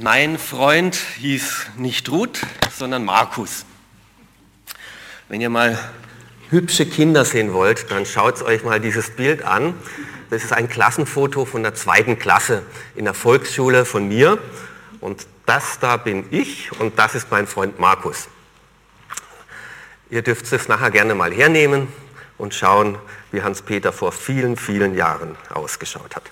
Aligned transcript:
Mein 0.00 0.38
Freund 0.38 0.94
hieß 0.94 1.70
nicht 1.76 2.08
Ruth, 2.08 2.40
sondern 2.70 3.04
Markus. 3.04 3.64
Wenn 5.28 5.40
ihr 5.40 5.50
mal 5.50 5.76
hübsche 6.50 6.86
Kinder 6.86 7.24
sehen 7.24 7.52
wollt, 7.52 7.90
dann 7.90 8.06
schaut 8.06 8.40
euch 8.42 8.62
mal 8.62 8.78
dieses 8.78 9.10
Bild 9.10 9.42
an. 9.42 9.74
Das 10.30 10.44
ist 10.44 10.52
ein 10.52 10.68
Klassenfoto 10.68 11.44
von 11.46 11.64
der 11.64 11.74
zweiten 11.74 12.16
Klasse 12.16 12.62
in 12.94 13.06
der 13.06 13.14
Volksschule 13.14 13.84
von 13.84 14.06
mir. 14.06 14.38
Und 15.00 15.26
das 15.46 15.80
da 15.80 15.96
bin 15.96 16.26
ich 16.30 16.70
und 16.78 16.96
das 16.96 17.16
ist 17.16 17.32
mein 17.32 17.48
Freund 17.48 17.80
Markus. 17.80 18.28
Ihr 20.10 20.22
dürft 20.22 20.52
es 20.52 20.68
nachher 20.68 20.92
gerne 20.92 21.16
mal 21.16 21.32
hernehmen 21.32 21.88
und 22.36 22.54
schauen, 22.54 22.98
wie 23.32 23.42
Hans-Peter 23.42 23.92
vor 23.92 24.12
vielen, 24.12 24.56
vielen 24.56 24.94
Jahren 24.94 25.34
ausgeschaut 25.50 26.14
hat. 26.14 26.30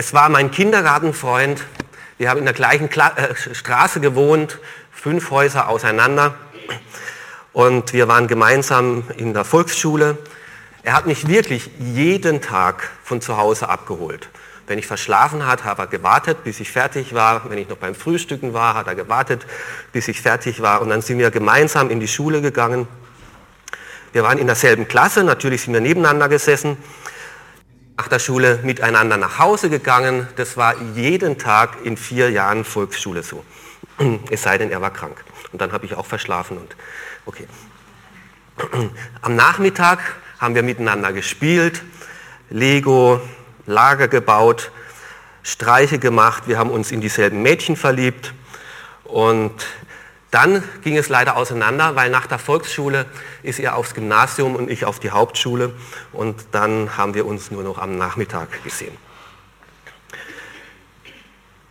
Es 0.00 0.14
war 0.14 0.28
mein 0.28 0.52
Kindergartenfreund. 0.52 1.64
Wir 2.18 2.30
haben 2.30 2.38
in 2.38 2.44
der 2.44 2.54
gleichen 2.54 2.88
Kla 2.88 3.16
äh, 3.16 3.34
Straße 3.34 3.98
gewohnt, 3.98 4.60
fünf 4.92 5.32
Häuser 5.32 5.68
auseinander. 5.68 6.36
Und 7.52 7.92
wir 7.92 8.06
waren 8.06 8.28
gemeinsam 8.28 9.02
in 9.16 9.34
der 9.34 9.44
Volksschule. 9.44 10.16
Er 10.84 10.92
hat 10.92 11.06
mich 11.06 11.26
wirklich 11.26 11.68
jeden 11.80 12.40
Tag 12.40 12.88
von 13.02 13.20
zu 13.20 13.38
Hause 13.38 13.68
abgeholt. 13.68 14.28
Wenn 14.68 14.78
ich 14.78 14.86
verschlafen 14.86 15.44
hat, 15.44 15.64
hat 15.64 15.80
er 15.80 15.88
gewartet, 15.88 16.44
bis 16.44 16.60
ich 16.60 16.70
fertig 16.70 17.12
war. 17.12 17.50
Wenn 17.50 17.58
ich 17.58 17.68
noch 17.68 17.78
beim 17.78 17.96
Frühstücken 17.96 18.54
war, 18.54 18.74
hat 18.74 18.86
er 18.86 18.94
gewartet, 18.94 19.46
bis 19.90 20.06
ich 20.06 20.22
fertig 20.22 20.62
war. 20.62 20.80
Und 20.80 20.90
dann 20.90 21.02
sind 21.02 21.18
wir 21.18 21.32
gemeinsam 21.32 21.90
in 21.90 21.98
die 21.98 22.06
Schule 22.06 22.40
gegangen. 22.40 22.86
Wir 24.12 24.22
waren 24.22 24.38
in 24.38 24.46
derselben 24.46 24.86
Klasse, 24.86 25.24
natürlich 25.24 25.62
sind 25.62 25.74
wir 25.74 25.80
nebeneinander 25.80 26.28
gesessen 26.28 26.76
nach 27.98 28.06
der 28.06 28.20
Schule 28.20 28.60
miteinander 28.62 29.16
nach 29.16 29.40
Hause 29.40 29.68
gegangen. 29.68 30.28
Das 30.36 30.56
war 30.56 30.80
jeden 30.94 31.36
Tag 31.36 31.78
in 31.82 31.96
vier 31.96 32.30
Jahren 32.30 32.64
Volksschule 32.64 33.24
so. 33.24 33.44
Es 34.30 34.44
sei 34.44 34.56
denn, 34.56 34.70
er 34.70 34.80
war 34.80 34.92
krank. 34.92 35.24
Und 35.52 35.60
dann 35.60 35.72
habe 35.72 35.84
ich 35.84 35.94
auch 35.94 36.06
verschlafen 36.06 36.58
und 36.58 36.76
okay. 37.26 37.48
Am 39.22 39.34
Nachmittag 39.34 39.98
haben 40.38 40.54
wir 40.54 40.62
miteinander 40.62 41.12
gespielt, 41.12 41.82
Lego, 42.50 43.20
Lager 43.66 44.06
gebaut, 44.06 44.70
Streiche 45.42 45.98
gemacht. 45.98 46.44
Wir 46.46 46.56
haben 46.56 46.70
uns 46.70 46.92
in 46.92 47.00
dieselben 47.00 47.42
Mädchen 47.42 47.74
verliebt 47.74 48.32
und 49.02 49.66
dann 50.30 50.62
ging 50.82 50.98
es 50.98 51.08
leider 51.08 51.36
auseinander, 51.36 51.96
weil 51.96 52.10
nach 52.10 52.26
der 52.26 52.38
Volksschule 52.38 53.06
ist 53.42 53.58
er 53.58 53.76
aufs 53.76 53.94
Gymnasium 53.94 54.56
und 54.56 54.70
ich 54.70 54.84
auf 54.84 55.00
die 55.00 55.10
Hauptschule 55.10 55.72
und 56.12 56.48
dann 56.52 56.98
haben 56.98 57.14
wir 57.14 57.24
uns 57.24 57.50
nur 57.50 57.62
noch 57.62 57.78
am 57.78 57.96
Nachmittag 57.96 58.62
gesehen. 58.62 58.94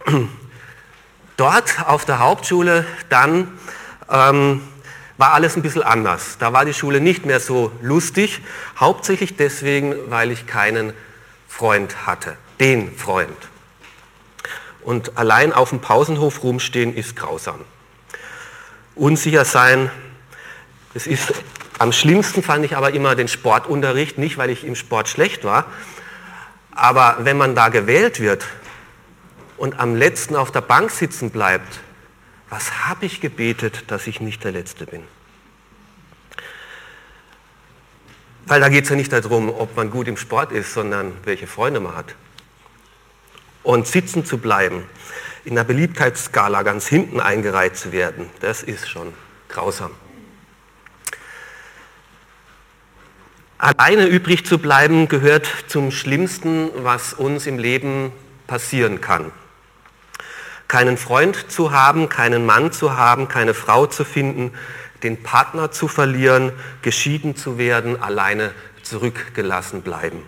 Dort 1.38 1.86
auf 1.86 2.06
der 2.06 2.18
Hauptschule 2.18 2.84
dann 3.10 3.60
ähm, 4.10 4.64
war 5.18 5.34
alles 5.34 5.56
ein 5.56 5.62
bisschen 5.62 5.84
anders. 5.84 6.38
Da 6.40 6.52
war 6.52 6.66
die 6.66 6.74
Schule 6.74 7.00
nicht 7.00 7.28
mehr 7.28 7.40
so 7.40 7.72
lustig, 7.82 8.42
hauptsächlich 8.80 9.36
deswegen, 9.36 9.96
weil 10.10 10.32
ich 10.32 10.48
keinen 10.48 10.94
Freund 11.48 12.08
hatte, 12.08 12.38
den 12.60 12.96
Freund. 12.96 13.38
Und 14.82 15.16
allein 15.16 15.54
auf 15.54 15.70
dem 15.70 15.80
Pausenhof 15.80 16.42
rumstehen 16.42 16.96
ist 16.96 17.16
grausam 17.16 17.60
unsicher 18.98 19.46
sein. 19.46 19.90
Es 20.94 21.08
ist 21.08 21.34
am 21.80 21.92
schlimmsten 21.92 22.42
fand 22.42 22.66
ich 22.66 22.76
aber 22.76 22.94
immer 22.94 23.16
den 23.16 23.28
Sportunterricht, 23.28 24.18
nicht 24.18 24.38
weil 24.38 24.50
ich 24.50 24.64
im 24.64 24.76
Sport 24.76 25.08
schlecht 25.08 25.44
war, 25.44 25.66
aber 26.72 27.18
wenn 27.20 27.38
man 27.38 27.54
da 27.54 27.70
gewählt 27.70 28.20
wird 28.20 28.46
und 29.58 29.80
am 29.80 29.96
letzten 29.96 30.36
auf 30.36 30.52
der 30.52 30.62
Bank 30.62 30.90
sitzen 30.90 31.30
bleibt, 31.30 31.80
was 32.50 32.88
habe 32.88 33.06
ich 33.06 33.22
gebetet, 33.22 33.86
dass 33.88 34.08
ich 34.08 34.22
nicht 34.22 34.44
der 34.44 34.54
Letzte 34.54 34.86
bin? 34.86 35.04
Weil 38.48 38.62
da 38.62 38.70
geht 38.70 38.86
es 38.86 38.90
ja 38.90 38.96
nicht 38.96 39.12
darum, 39.12 39.50
ob 39.50 39.76
man 39.76 39.92
gut 39.92 40.08
im 40.08 40.18
Sport 40.18 40.52
ist, 40.52 40.74
sondern 40.74 41.14
welche 41.26 41.48
Freunde 41.48 41.82
man 41.82 41.96
hat. 41.96 42.16
Und 43.62 43.86
sitzen 43.86 44.26
zu 44.26 44.38
bleiben, 44.38 44.84
in 45.48 45.56
der 45.56 45.64
Beliebtheitsskala 45.64 46.62
ganz 46.64 46.88
hinten 46.88 47.22
eingereiht 47.22 47.78
zu 47.78 47.94
werden, 47.94 48.30
das 48.42 48.64
ist 48.64 48.90
schon 48.90 49.14
grausam. 49.48 49.92
Alleine 53.58 54.08
übrig 54.08 54.46
zu 54.46 54.58
bleiben 54.58 55.08
gehört 55.08 55.48
zum 55.68 55.92
Schlimmsten, 55.92 56.70
was 56.76 57.14
uns 57.14 57.48
im 57.48 57.60
Leben 57.60 58.12
passieren 58.46 59.00
kann. 59.00 59.32
Keinen 60.68 60.98
Freund 60.98 61.50
zu 61.50 61.72
haben, 61.72 62.10
keinen 62.10 62.46
Mann 62.46 62.74
zu 62.74 62.98
haben, 62.98 63.30
keine 63.30 63.54
Frau 63.54 63.86
zu 63.88 64.04
finden, 64.04 64.52
den 65.02 65.24
Partner 65.24 65.72
zu 65.72 65.88
verlieren, 65.88 66.52
geschieden 66.82 67.38
zu 67.38 67.58
werden, 67.58 68.02
alleine 68.02 68.52
zurückgelassen 68.84 69.82
bleiben. 69.82 70.24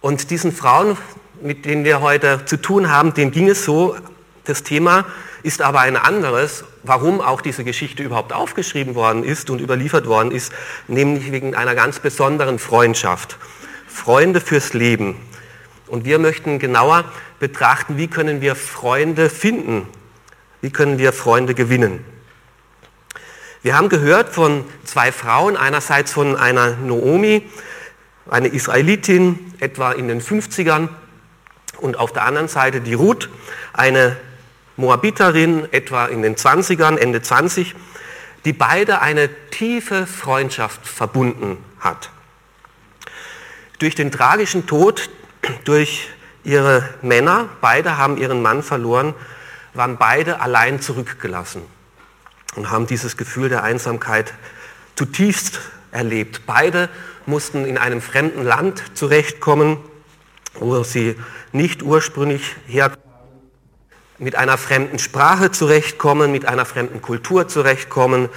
Und 0.00 0.30
diesen 0.30 0.50
Frauen 0.50 0.96
mit 1.40 1.64
denen 1.64 1.84
wir 1.84 2.00
heute 2.00 2.44
zu 2.44 2.56
tun 2.56 2.90
haben, 2.90 3.14
denen 3.14 3.30
ging 3.30 3.48
es 3.48 3.64
so. 3.64 3.96
Das 4.44 4.62
Thema 4.62 5.06
ist 5.42 5.62
aber 5.62 5.80
ein 5.80 5.96
anderes, 5.96 6.64
warum 6.82 7.20
auch 7.20 7.40
diese 7.40 7.64
Geschichte 7.64 8.02
überhaupt 8.02 8.32
aufgeschrieben 8.32 8.94
worden 8.94 9.24
ist 9.24 9.50
und 9.50 9.60
überliefert 9.60 10.06
worden 10.06 10.30
ist, 10.30 10.52
nämlich 10.88 11.32
wegen 11.32 11.54
einer 11.54 11.74
ganz 11.74 11.98
besonderen 11.98 12.58
Freundschaft. 12.58 13.38
Freunde 13.86 14.40
fürs 14.40 14.72
Leben. 14.72 15.16
Und 15.86 16.04
wir 16.04 16.18
möchten 16.18 16.58
genauer 16.58 17.04
betrachten, 17.38 17.96
wie 17.96 18.06
können 18.06 18.40
wir 18.40 18.54
Freunde 18.54 19.28
finden? 19.28 19.88
Wie 20.60 20.70
können 20.70 20.98
wir 20.98 21.12
Freunde 21.12 21.54
gewinnen? 21.54 22.04
Wir 23.62 23.76
haben 23.76 23.88
gehört 23.88 24.30
von 24.30 24.64
zwei 24.84 25.12
Frauen, 25.12 25.56
einerseits 25.56 26.12
von 26.12 26.36
einer 26.36 26.76
Noomi, 26.76 27.42
eine 28.30 28.48
Israelitin, 28.48 29.52
etwa 29.58 29.92
in 29.92 30.08
den 30.08 30.22
50ern, 30.22 30.88
und 31.80 31.98
auf 31.98 32.12
der 32.12 32.24
anderen 32.24 32.48
Seite 32.48 32.80
die 32.80 32.94
Ruth, 32.94 33.28
eine 33.72 34.16
Moabiterin, 34.76 35.68
etwa 35.72 36.06
in 36.06 36.22
den 36.22 36.36
20ern, 36.36 36.96
Ende 36.96 37.22
20, 37.22 37.74
die 38.44 38.52
beide 38.52 39.00
eine 39.00 39.28
tiefe 39.50 40.06
Freundschaft 40.06 40.86
verbunden 40.86 41.58
hat. 41.78 42.10
Durch 43.78 43.94
den 43.94 44.10
tragischen 44.10 44.66
Tod, 44.66 45.10
durch 45.64 46.08
ihre 46.44 46.88
Männer, 47.02 47.48
beide 47.60 47.96
haben 47.96 48.16
ihren 48.16 48.42
Mann 48.42 48.62
verloren, 48.62 49.14
waren 49.74 49.98
beide 49.98 50.40
allein 50.40 50.80
zurückgelassen 50.80 51.62
und 52.56 52.70
haben 52.70 52.86
dieses 52.86 53.16
Gefühl 53.16 53.48
der 53.48 53.62
Einsamkeit 53.62 54.32
zutiefst 54.96 55.60
erlebt. 55.92 56.42
Beide 56.46 56.88
mussten 57.26 57.64
in 57.64 57.78
einem 57.78 58.00
fremden 58.00 58.44
Land 58.44 58.82
zurechtkommen, 58.94 59.78
wo 60.54 60.82
sie 60.82 61.16
nicht 61.52 61.82
ursprünglich 61.82 62.56
herkommen, 62.66 63.00
mit 64.18 64.36
einer 64.36 64.58
fremden 64.58 64.98
Sprache 64.98 65.50
zurechtkommen, 65.50 66.30
mit 66.30 66.46
einer 66.46 66.66
fremden 66.66 67.00
Kultur 67.00 67.48
zurechtkommen, 67.48 68.28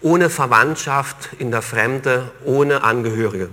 ohne 0.00 0.30
Verwandtschaft 0.30 1.30
in 1.38 1.50
der 1.50 1.62
Fremde, 1.62 2.30
ohne 2.44 2.84
Angehörige. 2.84 3.48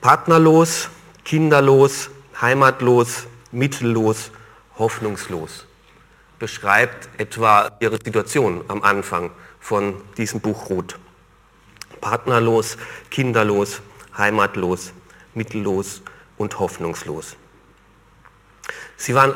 Partnerlos, 0.00 0.88
kinderlos, 1.24 2.10
heimatlos, 2.40 3.26
mittellos, 3.50 4.30
hoffnungslos 4.78 5.66
beschreibt 6.38 7.08
etwa 7.18 7.70
ihre 7.80 7.98
Situation 8.02 8.64
am 8.68 8.82
Anfang 8.82 9.30
von 9.60 9.94
diesem 10.16 10.40
Buch 10.40 10.68
Ruth. 10.70 10.98
Partnerlos, 12.00 12.76
kinderlos, 13.10 13.80
heimatlos, 14.16 14.92
mittellos, 15.36 16.02
und 16.38 16.58
hoffnungslos. 16.58 17.36
Sie 18.96 19.14
waren 19.14 19.34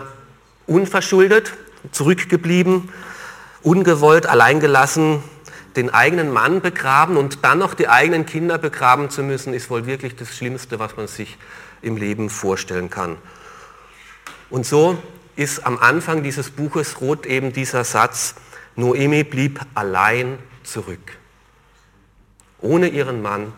unverschuldet, 0.66 1.54
zurückgeblieben, 1.92 2.90
ungewollt, 3.62 4.26
alleingelassen, 4.26 5.22
den 5.76 5.90
eigenen 5.90 6.32
Mann 6.32 6.60
begraben 6.60 7.16
und 7.16 7.44
dann 7.44 7.58
noch 7.58 7.74
die 7.74 7.88
eigenen 7.88 8.26
Kinder 8.26 8.58
begraben 8.58 9.08
zu 9.08 9.22
müssen, 9.22 9.54
ist 9.54 9.70
wohl 9.70 9.86
wirklich 9.86 10.16
das 10.16 10.36
Schlimmste, 10.36 10.78
was 10.78 10.96
man 10.96 11.06
sich 11.06 11.38
im 11.80 11.96
Leben 11.96 12.28
vorstellen 12.28 12.90
kann. 12.90 13.16
Und 14.50 14.66
so 14.66 15.00
ist 15.36 15.64
am 15.64 15.78
Anfang 15.78 16.22
dieses 16.22 16.50
Buches 16.50 17.00
rot 17.00 17.24
eben 17.24 17.52
dieser 17.52 17.84
Satz, 17.84 18.34
Noemi 18.74 19.24
blieb 19.24 19.60
allein 19.74 20.38
zurück, 20.64 21.18
ohne 22.60 22.88
ihren 22.88 23.22
Mann 23.22 23.52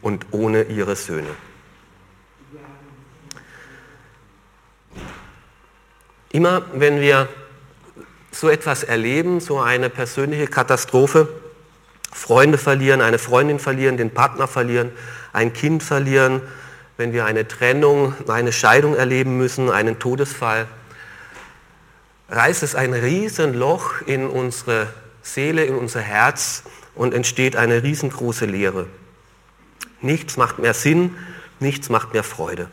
und 0.00 0.26
ohne 0.30 0.64
ihre 0.64 0.94
Söhne. 0.94 1.28
Immer 6.30 6.62
wenn 6.74 7.00
wir 7.00 7.28
so 8.30 8.48
etwas 8.48 8.82
erleben, 8.84 9.40
so 9.40 9.60
eine 9.60 9.88
persönliche 9.90 10.46
Katastrophe, 10.46 11.28
Freunde 12.12 12.58
verlieren, 12.58 13.00
eine 13.00 13.18
Freundin 13.18 13.58
verlieren, 13.58 13.96
den 13.96 14.10
Partner 14.10 14.48
verlieren, 14.48 14.90
ein 15.32 15.52
Kind 15.52 15.82
verlieren, 15.82 16.42
wenn 16.96 17.12
wir 17.12 17.24
eine 17.26 17.46
Trennung, 17.46 18.14
eine 18.28 18.52
Scheidung 18.52 18.94
erleben 18.96 19.38
müssen, 19.38 19.70
einen 19.70 19.98
Todesfall, 19.98 20.66
reißt 22.28 22.62
es 22.62 22.74
ein 22.74 22.92
Riesenloch 22.92 24.02
in 24.02 24.26
unsere 24.26 24.88
Seele, 25.22 25.64
in 25.64 25.74
unser 25.76 26.00
Herz 26.00 26.64
und 26.94 27.14
entsteht 27.14 27.56
eine 27.56 27.82
riesengroße 27.82 28.46
Leere. 28.46 28.86
Nichts 30.00 30.36
macht 30.36 30.58
mehr 30.58 30.74
Sinn, 30.74 31.16
nichts 31.60 31.88
macht 31.88 32.12
mehr 32.12 32.24
Freude. 32.24 32.68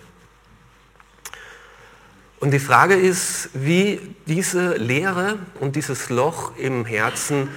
Und 2.45 2.51
die 2.51 2.59
Frage 2.59 2.94
ist, 2.94 3.50
wie 3.56 4.00
diese 4.27 4.75
Leere 4.75 5.39
und 5.59 5.75
dieses 5.75 6.12
Loch 6.12 6.56
im 6.57 6.86
Herzen 6.86 7.50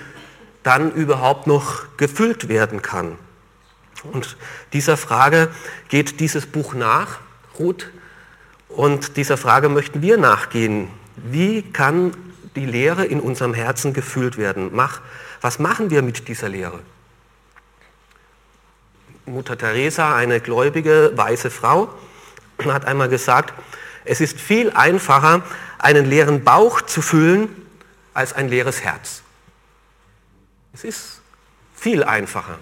dann 0.62 0.90
überhaupt 0.92 1.46
noch 1.46 1.98
gefüllt 1.98 2.48
werden 2.48 2.80
kann. 2.80 3.18
Und 4.02 4.38
dieser 4.72 4.96
Frage 4.96 5.50
geht 5.90 6.20
dieses 6.20 6.46
Buch 6.46 6.72
nach, 6.72 7.18
Ruth, 7.58 7.90
und 8.70 9.18
dieser 9.18 9.36
Frage 9.36 9.68
möchten 9.68 10.00
wir 10.00 10.16
nachgehen. 10.16 10.88
Wie 11.16 11.60
kann 11.60 12.16
die 12.56 12.64
Lehre 12.64 13.04
in 13.04 13.20
unserem 13.20 13.52
Herzen 13.52 13.92
gefüllt 13.92 14.38
werden? 14.38 14.70
Mach, 14.72 15.02
was 15.42 15.58
machen 15.58 15.90
wir 15.90 16.00
mit 16.00 16.28
dieser 16.28 16.48
Lehre? 16.48 16.80
Mutter 19.26 19.58
Teresa, 19.58 20.16
eine 20.16 20.40
gläubige, 20.40 21.12
weise 21.14 21.50
Frau, 21.50 21.92
hat 22.64 22.86
einmal 22.86 23.10
gesagt, 23.10 23.52
es 24.08 24.20
ist 24.22 24.40
viel 24.40 24.70
einfacher, 24.70 25.42
einen 25.78 26.06
leeren 26.06 26.42
Bauch 26.42 26.80
zu 26.80 27.02
füllen, 27.02 27.48
als 28.14 28.32
ein 28.32 28.48
leeres 28.48 28.82
Herz. 28.82 29.22
Es 30.72 30.82
ist 30.82 31.20
viel 31.74 32.02
einfacher, 32.02 32.58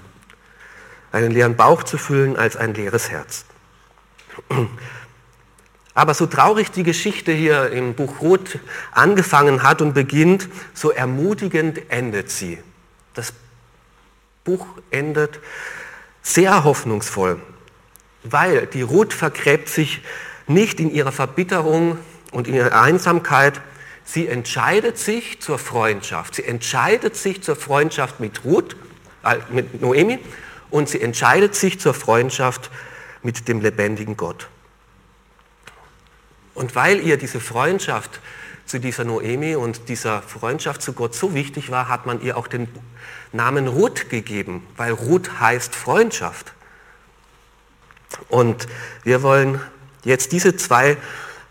einen 1.12 1.30
leeren 1.30 1.56
Bauch 1.56 1.84
zu 1.84 1.98
füllen, 1.98 2.36
als 2.36 2.56
ein 2.56 2.74
leeres 2.74 3.10
Herz. 3.10 3.44
Aber 5.94 6.14
so 6.14 6.26
traurig 6.26 6.72
die 6.72 6.82
Geschichte 6.82 7.32
hier 7.32 7.70
im 7.70 7.94
Buch 7.94 8.20
Ruth 8.20 8.58
angefangen 8.90 9.62
hat 9.62 9.80
und 9.80 9.94
beginnt, 9.94 10.48
so 10.74 10.90
ermutigend 10.90 11.90
endet 11.90 12.30
sie. 12.30 12.58
Das 13.14 13.32
Buch 14.44 14.66
endet 14.90 15.40
sehr 16.22 16.64
hoffnungsvoll, 16.64 17.40
weil 18.24 18.66
die 18.66 18.82
Ruth 18.82 19.14
vergräbt 19.14 19.68
sich 19.68 20.02
nicht 20.46 20.80
in 20.80 20.92
ihrer 20.92 21.12
Verbitterung 21.12 21.98
und 22.32 22.48
in 22.48 22.54
ihrer 22.54 22.80
Einsamkeit. 22.80 23.60
Sie 24.04 24.28
entscheidet 24.28 24.98
sich 24.98 25.40
zur 25.40 25.58
Freundschaft. 25.58 26.36
Sie 26.36 26.44
entscheidet 26.44 27.16
sich 27.16 27.42
zur 27.42 27.56
Freundschaft 27.56 28.20
mit 28.20 28.44
Ruth, 28.44 28.76
äh, 29.24 29.36
mit 29.50 29.80
Noemi, 29.80 30.18
und 30.70 30.88
sie 30.88 31.00
entscheidet 31.00 31.54
sich 31.54 31.80
zur 31.80 31.94
Freundschaft 31.94 32.70
mit 33.22 33.48
dem 33.48 33.60
lebendigen 33.60 34.16
Gott. 34.16 34.48
Und 36.54 36.74
weil 36.74 37.00
ihr 37.00 37.16
diese 37.16 37.40
Freundschaft 37.40 38.20
zu 38.64 38.80
dieser 38.80 39.04
Noemi 39.04 39.54
und 39.54 39.88
dieser 39.88 40.22
Freundschaft 40.22 40.82
zu 40.82 40.92
Gott 40.92 41.14
so 41.14 41.34
wichtig 41.34 41.70
war, 41.70 41.88
hat 41.88 42.06
man 42.06 42.20
ihr 42.20 42.36
auch 42.36 42.48
den 42.48 42.68
Namen 43.32 43.68
Ruth 43.68 44.10
gegeben, 44.10 44.66
weil 44.76 44.92
Ruth 44.92 45.40
heißt 45.40 45.74
Freundschaft. 45.74 46.52
Und 48.28 48.66
wir 49.04 49.22
wollen 49.22 49.60
jetzt 50.06 50.32
diese 50.32 50.56
zwei 50.56 50.96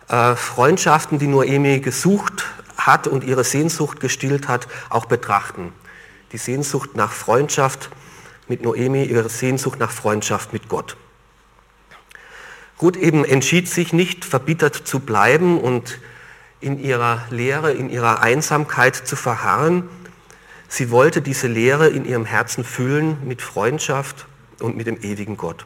äh, 0.08 0.36
Freundschaften, 0.36 1.20
die 1.20 1.28
Noemi 1.28 1.80
gesucht 1.82 2.46
hat 2.78 3.08
und 3.08 3.24
ihre 3.24 3.44
Sehnsucht 3.44 4.00
gestillt 4.00 4.48
hat, 4.48 4.68
auch 4.90 5.06
betrachten. 5.06 5.74
Die 6.32 6.38
Sehnsucht 6.38 6.96
nach 6.96 7.12
Freundschaft 7.12 7.90
mit 8.48 8.64
Noemi, 8.64 9.04
ihre 9.04 9.30
Sehnsucht 9.30 9.80
nach 9.80 9.92
Freundschaft 9.92 10.54
mit 10.54 10.70
Gott. 10.70 10.98
Ruth 12.82 12.98
eben 12.98 13.24
entschied 13.26 13.70
sich 13.70 13.94
nicht 13.94 14.26
verbittert 14.26 14.76
zu 14.76 15.00
bleiben 15.00 15.60
und 15.60 16.00
in 16.60 16.80
ihrer 16.80 17.24
Lehre, 17.30 17.72
in 17.72 17.90
ihrer 17.90 18.22
Einsamkeit 18.22 18.96
zu 18.96 19.16
verharren. 19.16 19.88
Sie 20.68 20.92
wollte 20.92 21.22
diese 21.22 21.48
Lehre 21.48 21.88
in 21.90 22.06
ihrem 22.06 22.26
Herzen 22.26 22.64
füllen 22.64 23.18
mit 23.26 23.42
Freundschaft 23.42 24.26
und 24.60 24.76
mit 24.76 24.88
dem 24.88 25.02
ewigen 25.02 25.38
Gott. 25.38 25.66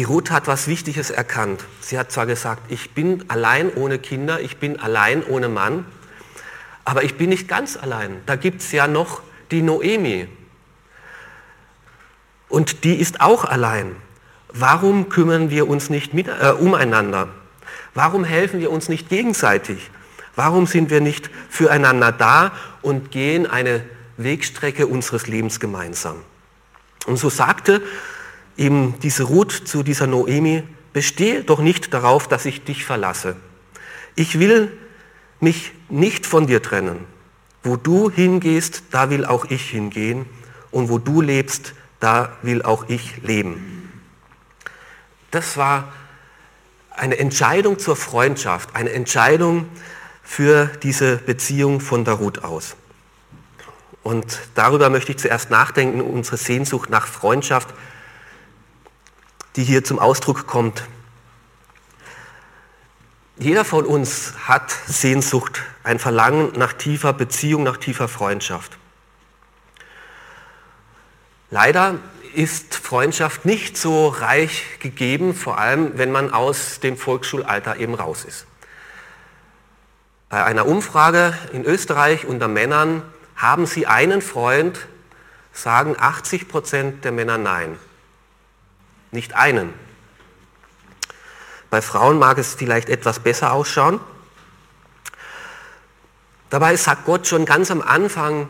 Die 0.00 0.04
Ruth 0.04 0.30
hat 0.30 0.46
was 0.46 0.66
Wichtiges 0.66 1.10
erkannt. 1.10 1.62
Sie 1.82 1.98
hat 1.98 2.10
zwar 2.10 2.24
gesagt, 2.24 2.72
ich 2.72 2.92
bin 2.92 3.26
allein 3.28 3.70
ohne 3.70 3.98
Kinder, 3.98 4.40
ich 4.40 4.56
bin 4.56 4.80
allein 4.80 5.22
ohne 5.22 5.50
Mann, 5.50 5.84
aber 6.86 7.04
ich 7.04 7.18
bin 7.18 7.28
nicht 7.28 7.48
ganz 7.48 7.76
allein. 7.76 8.22
Da 8.24 8.36
gibt 8.36 8.62
es 8.62 8.72
ja 8.72 8.86
noch 8.86 9.20
die 9.50 9.60
Noemi. 9.60 10.26
Und 12.48 12.82
die 12.84 12.94
ist 12.94 13.20
auch 13.20 13.44
allein. 13.44 13.94
Warum 14.48 15.10
kümmern 15.10 15.50
wir 15.50 15.68
uns 15.68 15.90
nicht 15.90 16.14
mit, 16.14 16.28
äh, 16.28 16.52
umeinander? 16.58 17.28
Warum 17.92 18.24
helfen 18.24 18.58
wir 18.58 18.70
uns 18.70 18.88
nicht 18.88 19.10
gegenseitig? 19.10 19.90
Warum 20.34 20.66
sind 20.66 20.88
wir 20.88 21.02
nicht 21.02 21.28
füreinander 21.50 22.10
da 22.10 22.52
und 22.80 23.10
gehen 23.10 23.46
eine 23.46 23.84
Wegstrecke 24.16 24.86
unseres 24.86 25.26
Lebens 25.26 25.60
gemeinsam? 25.60 26.16
Und 27.04 27.18
so 27.18 27.28
sagte 27.28 27.82
eben 28.60 28.94
diese 29.00 29.24
Ruth 29.24 29.52
zu 29.52 29.82
dieser 29.82 30.06
Noemi, 30.06 30.62
bestehe 30.92 31.42
doch 31.42 31.60
nicht 31.60 31.94
darauf, 31.94 32.28
dass 32.28 32.44
ich 32.44 32.62
dich 32.62 32.84
verlasse. 32.84 33.36
Ich 34.16 34.38
will 34.38 34.70
mich 35.40 35.72
nicht 35.88 36.26
von 36.26 36.46
dir 36.46 36.62
trennen. 36.62 37.06
Wo 37.62 37.76
du 37.76 38.10
hingehst, 38.10 38.82
da 38.90 39.08
will 39.08 39.24
auch 39.24 39.46
ich 39.46 39.70
hingehen. 39.70 40.26
Und 40.70 40.90
wo 40.90 40.98
du 40.98 41.22
lebst, 41.22 41.72
da 42.00 42.36
will 42.42 42.62
auch 42.62 42.88
ich 42.88 43.22
leben. 43.22 43.90
Das 45.30 45.56
war 45.56 45.92
eine 46.90 47.18
Entscheidung 47.18 47.78
zur 47.78 47.96
Freundschaft, 47.96 48.76
eine 48.76 48.90
Entscheidung 48.90 49.68
für 50.22 50.66
diese 50.82 51.16
Beziehung 51.16 51.80
von 51.80 52.04
der 52.04 52.14
Ruth 52.14 52.44
aus. 52.44 52.76
Und 54.02 54.38
darüber 54.54 54.90
möchte 54.90 55.12
ich 55.12 55.18
zuerst 55.18 55.50
nachdenken, 55.50 56.02
unsere 56.02 56.36
Sehnsucht 56.36 56.90
nach 56.90 57.06
Freundschaft, 57.06 57.72
die 59.56 59.64
hier 59.64 59.84
zum 59.84 59.98
Ausdruck 59.98 60.46
kommt. 60.46 60.84
Jeder 63.38 63.64
von 63.64 63.86
uns 63.86 64.34
hat 64.46 64.70
Sehnsucht, 64.86 65.62
ein 65.82 65.98
Verlangen 65.98 66.52
nach 66.56 66.74
tiefer 66.74 67.12
Beziehung, 67.12 67.62
nach 67.62 67.78
tiefer 67.78 68.06
Freundschaft. 68.06 68.76
Leider 71.50 71.98
ist 72.34 72.76
Freundschaft 72.76 73.44
nicht 73.44 73.76
so 73.76 74.08
reich 74.08 74.78
gegeben, 74.78 75.34
vor 75.34 75.58
allem 75.58 75.98
wenn 75.98 76.12
man 76.12 76.32
aus 76.32 76.80
dem 76.80 76.96
Volksschulalter 76.96 77.76
eben 77.78 77.94
raus 77.94 78.24
ist. 78.24 78.46
Bei 80.28 80.44
einer 80.44 80.66
Umfrage 80.66 81.36
in 81.52 81.64
Österreich 81.64 82.26
unter 82.26 82.46
Männern 82.46 83.02
haben 83.34 83.66
sie 83.66 83.86
einen 83.86 84.22
Freund, 84.22 84.86
sagen 85.52 85.96
80 85.98 86.46
Prozent 86.46 87.04
der 87.04 87.10
Männer 87.10 87.36
nein. 87.36 87.76
Nicht 89.10 89.34
einen. 89.34 89.72
Bei 91.70 91.82
Frauen 91.82 92.18
mag 92.18 92.38
es 92.38 92.54
vielleicht 92.54 92.88
etwas 92.88 93.20
besser 93.20 93.52
ausschauen. 93.52 94.00
Dabei 96.50 96.74
sagt 96.76 97.04
Gott 97.04 97.28
schon 97.28 97.44
ganz 97.44 97.70
am 97.70 97.80
Anfang 97.80 98.48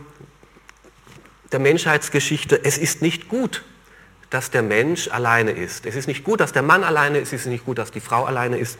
der 1.52 1.58
Menschheitsgeschichte, 1.58 2.64
es 2.64 2.78
ist 2.78 3.02
nicht 3.02 3.28
gut, 3.28 3.62
dass 4.30 4.50
der 4.50 4.62
Mensch 4.62 5.08
alleine 5.08 5.50
ist. 5.50 5.84
Es 5.84 5.96
ist 5.96 6.06
nicht 6.06 6.24
gut, 6.24 6.40
dass 6.40 6.52
der 6.52 6.62
Mann 6.62 6.84
alleine 6.84 7.18
ist, 7.18 7.32
es 7.32 7.42
ist 7.42 7.46
nicht 7.46 7.66
gut, 7.66 7.78
dass 7.78 7.90
die 7.90 8.00
Frau 8.00 8.24
alleine 8.24 8.58
ist. 8.58 8.78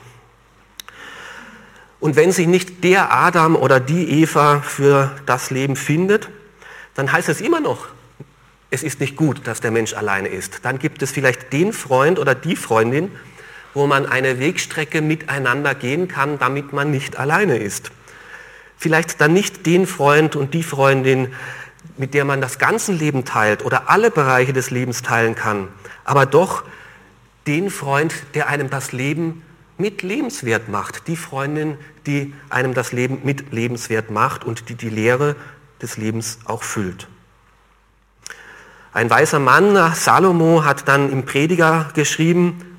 Und 1.99 2.17
wenn 2.17 2.33
sich 2.33 2.47
nicht 2.47 2.83
der 2.83 3.13
Adam 3.13 3.57
oder 3.57 3.79
die 3.79 4.23
Eva 4.23 4.63
für 4.63 5.15
das 5.27 5.51
Leben 5.51 5.77
findet, 5.77 6.31
dann 6.95 7.13
heißt 7.13 7.29
es 7.29 7.43
immer 7.43 7.61
noch, 7.61 7.89
es 8.71 8.83
ist 8.83 9.01
nicht 9.01 9.17
gut, 9.17 9.47
dass 9.47 9.61
der 9.61 9.71
Mensch 9.71 9.95
alleine 9.95 10.29
ist. 10.29 10.61
Dann 10.63 10.79
gibt 10.79 11.03
es 11.03 11.11
vielleicht 11.11 11.53
den 11.53 11.73
Freund 11.73 12.19
oder 12.19 12.35
die 12.35 12.57
Freundin, 12.57 13.11
wo 13.75 13.87
man 13.87 14.07
eine 14.07 14.39
Wegstrecke 14.39 15.03
miteinander 15.03 15.75
gehen 15.75 16.09
kann, 16.09 16.39
damit 16.39 16.73
man 16.73 16.91
nicht 16.91 17.17
alleine 17.19 17.59
ist. 17.59 17.91
Vielleicht 18.77 19.21
dann 19.21 19.33
nicht 19.33 19.67
den 19.67 19.87
Freund 19.87 20.37
und 20.37 20.55
die 20.55 20.63
Freundin, 20.63 21.35
mit 21.97 22.15
der 22.15 22.25
man 22.25 22.41
das 22.41 22.59
ganze 22.59 22.93
Leben 22.93 23.25
teilt 23.25 23.65
oder 23.65 23.91
alle 23.91 24.11
Bereiche 24.11 24.53
des 24.53 24.71
Lebens 24.71 25.03
teilen 25.03 25.35
kann, 25.35 25.69
aber 26.05 26.27
doch 26.27 26.65
den 27.47 27.71
Freund, 27.71 28.15
der 28.35 28.49
einem 28.49 28.71
das 28.71 28.93
Leben 28.93 29.43
mit 29.77 30.03
lebenswert 30.03 30.69
macht, 30.69 31.09
die 31.09 31.17
Freundin, 31.17 31.77
die 32.07 32.35
einem 32.49 32.75
das 32.75 32.93
Leben 32.93 33.21
mit 33.25 33.53
lebenswert 33.53 34.11
macht 34.11 34.45
und 34.45 34.69
die 34.69 34.75
die 34.75 34.91
Lehre 34.91 35.37
des 35.83 35.97
Lebens 35.97 36.39
auch 36.45 36.63
füllt. 36.63 37.09
Ein 38.93 39.11
weiser 39.11 39.39
Mann, 39.39 39.95
Salomo, 39.95 40.65
hat 40.65 40.89
dann 40.89 41.11
im 41.11 41.25
Prediger 41.25 41.89
geschrieben, 41.95 42.71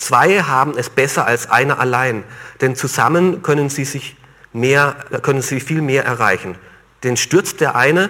Zwei 0.00 0.40
haben 0.40 0.78
es 0.78 0.88
besser 0.88 1.26
als 1.26 1.50
einer 1.50 1.78
allein, 1.78 2.24
denn 2.62 2.74
zusammen 2.74 3.42
können 3.42 3.68
sie, 3.68 3.84
sich 3.84 4.16
mehr, 4.54 4.96
können 5.20 5.42
sie 5.42 5.60
viel 5.60 5.82
mehr 5.82 6.06
erreichen. 6.06 6.56
Denn 7.02 7.18
stürzt 7.18 7.60
der 7.60 7.76
eine, 7.76 8.08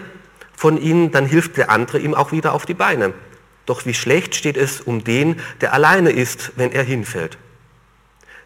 von 0.57 0.81
ihnen, 0.81 1.11
dann 1.11 1.27
hilft 1.27 1.57
der 1.57 1.69
andere 1.69 1.99
ihm 1.99 2.15
auch 2.15 2.31
wieder 2.31 2.53
auf 2.53 2.65
die 2.65 2.75
Beine. 2.75 3.13
Doch 3.67 3.87
wie 3.87 3.95
schlecht 3.95 4.37
steht 4.37 4.57
es 4.57 4.81
um 4.81 5.03
den, 5.03 5.41
der 5.61 5.73
alleine 5.73 6.11
ist, 6.11 6.53
wenn 6.55 6.71
er 6.71 6.85
hinfällt. 6.85 7.39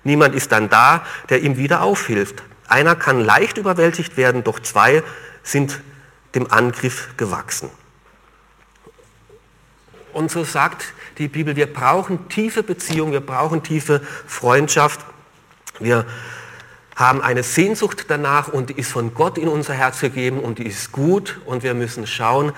Niemand 0.04 0.34
ist 0.34 0.50
dann 0.50 0.70
da, 0.70 1.04
der 1.28 1.42
ihm 1.42 1.58
wieder 1.58 1.82
aufhilft. 1.82 2.42
Einer 2.66 2.96
kann 2.96 3.20
leicht 3.20 3.58
überwältigt 3.58 4.16
werden, 4.16 4.42
doch 4.42 4.58
zwei 4.58 5.02
sind 5.42 5.80
dem 6.34 6.50
Angriff 6.50 7.10
gewachsen. 7.18 7.68
Und 10.14 10.30
so 10.30 10.44
sagt 10.44 10.94
die 11.18 11.26
Bibel, 11.26 11.56
wir 11.56 11.66
brauchen 11.66 12.28
tiefe 12.28 12.62
Beziehung, 12.62 13.10
wir 13.10 13.20
brauchen 13.20 13.64
tiefe 13.64 14.00
Freundschaft. 14.26 15.00
Wir 15.80 16.06
haben 16.94 17.20
eine 17.20 17.42
Sehnsucht 17.42 18.06
danach 18.08 18.46
und 18.46 18.70
die 18.70 18.74
ist 18.74 18.92
von 18.92 19.12
Gott 19.12 19.38
in 19.38 19.48
unser 19.48 19.74
Herz 19.74 20.00
gegeben 20.00 20.38
und 20.38 20.60
die 20.60 20.66
ist 20.66 20.92
gut 20.92 21.40
und 21.46 21.64
wir 21.64 21.74
müssen 21.74 22.06
schauen, 22.06 22.52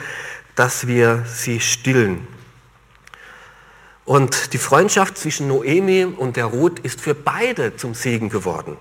dass 0.54 0.86
wir 0.86 1.24
sie 1.26 1.60
stillen. 1.60 2.28
Und 4.04 4.52
die 4.52 4.58
Freundschaft 4.58 5.16
zwischen 5.16 5.48
Noemi 5.48 6.04
und 6.04 6.36
der 6.36 6.44
Ruth 6.44 6.78
ist 6.80 7.00
für 7.00 7.14
beide 7.14 7.76
zum 7.76 7.94
Segen 7.94 8.28
geworden. 8.28 8.76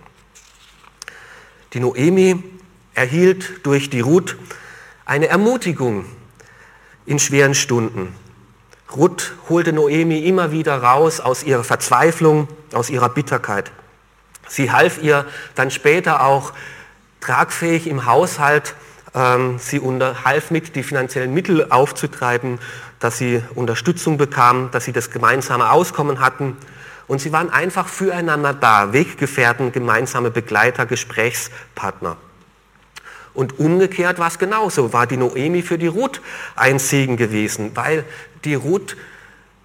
Die 1.72 1.80
Noemi 1.80 2.44
erhielt 2.94 3.66
durch 3.66 3.90
die 3.90 4.02
Ruth 4.02 4.36
eine 5.06 5.28
Ermutigung 5.28 6.06
in 7.06 7.20
schweren 7.20 7.56
Stunden. 7.56 8.14
Ruth 8.94 9.34
holte 9.50 9.74
Noemi 9.74 10.20
immer 10.20 10.52
wieder 10.52 10.82
raus 10.82 11.20
aus 11.20 11.44
ihrer 11.44 11.64
Verzweiflung, 11.64 12.48
aus 12.74 12.90
ihrer 12.90 13.10
Bitterkeit. 13.10 13.72
Sie 14.48 14.72
half 14.72 15.02
ihr 15.02 15.26
dann 15.56 15.72
später 15.72 16.24
auch 16.24 16.54
tragfähig 17.20 17.88
im 17.88 18.06
Haushalt. 18.06 18.76
Ähm, 19.14 19.58
sie 19.60 19.82
half 20.24 20.52
mit, 20.52 20.76
die 20.76 20.84
finanziellen 20.84 21.34
Mittel 21.34 21.72
aufzutreiben, 21.72 22.60
dass 23.00 23.18
sie 23.18 23.42
Unterstützung 23.56 24.18
bekamen, 24.18 24.70
dass 24.72 24.86
sie 24.86 24.94
das 24.94 25.10
gemeinsame 25.10 25.72
Auskommen 25.72 26.20
hatten. 26.20 26.58
Und 27.08 27.20
sie 27.22 27.32
waren 27.32 27.50
einfach 27.50 27.88
füreinander 27.88 28.54
da, 28.54 28.94
Weggefährten, 28.94 29.72
gemeinsame 29.72 30.32
Begleiter, 30.32 30.86
Gesprächspartner. 30.86 32.18
Und 33.34 33.60
umgekehrt 33.60 34.18
war 34.18 34.28
es 34.28 34.40
genauso, 34.40 34.94
war 34.94 35.08
die 35.08 35.18
Noemi 35.18 35.62
für 35.62 35.78
die 35.78 35.88
Ruth 35.88 36.22
ein 36.56 36.80
Segen 36.80 37.18
gewesen, 37.18 37.72
weil 37.76 38.06
die 38.46 38.56
Ruth 38.56 38.96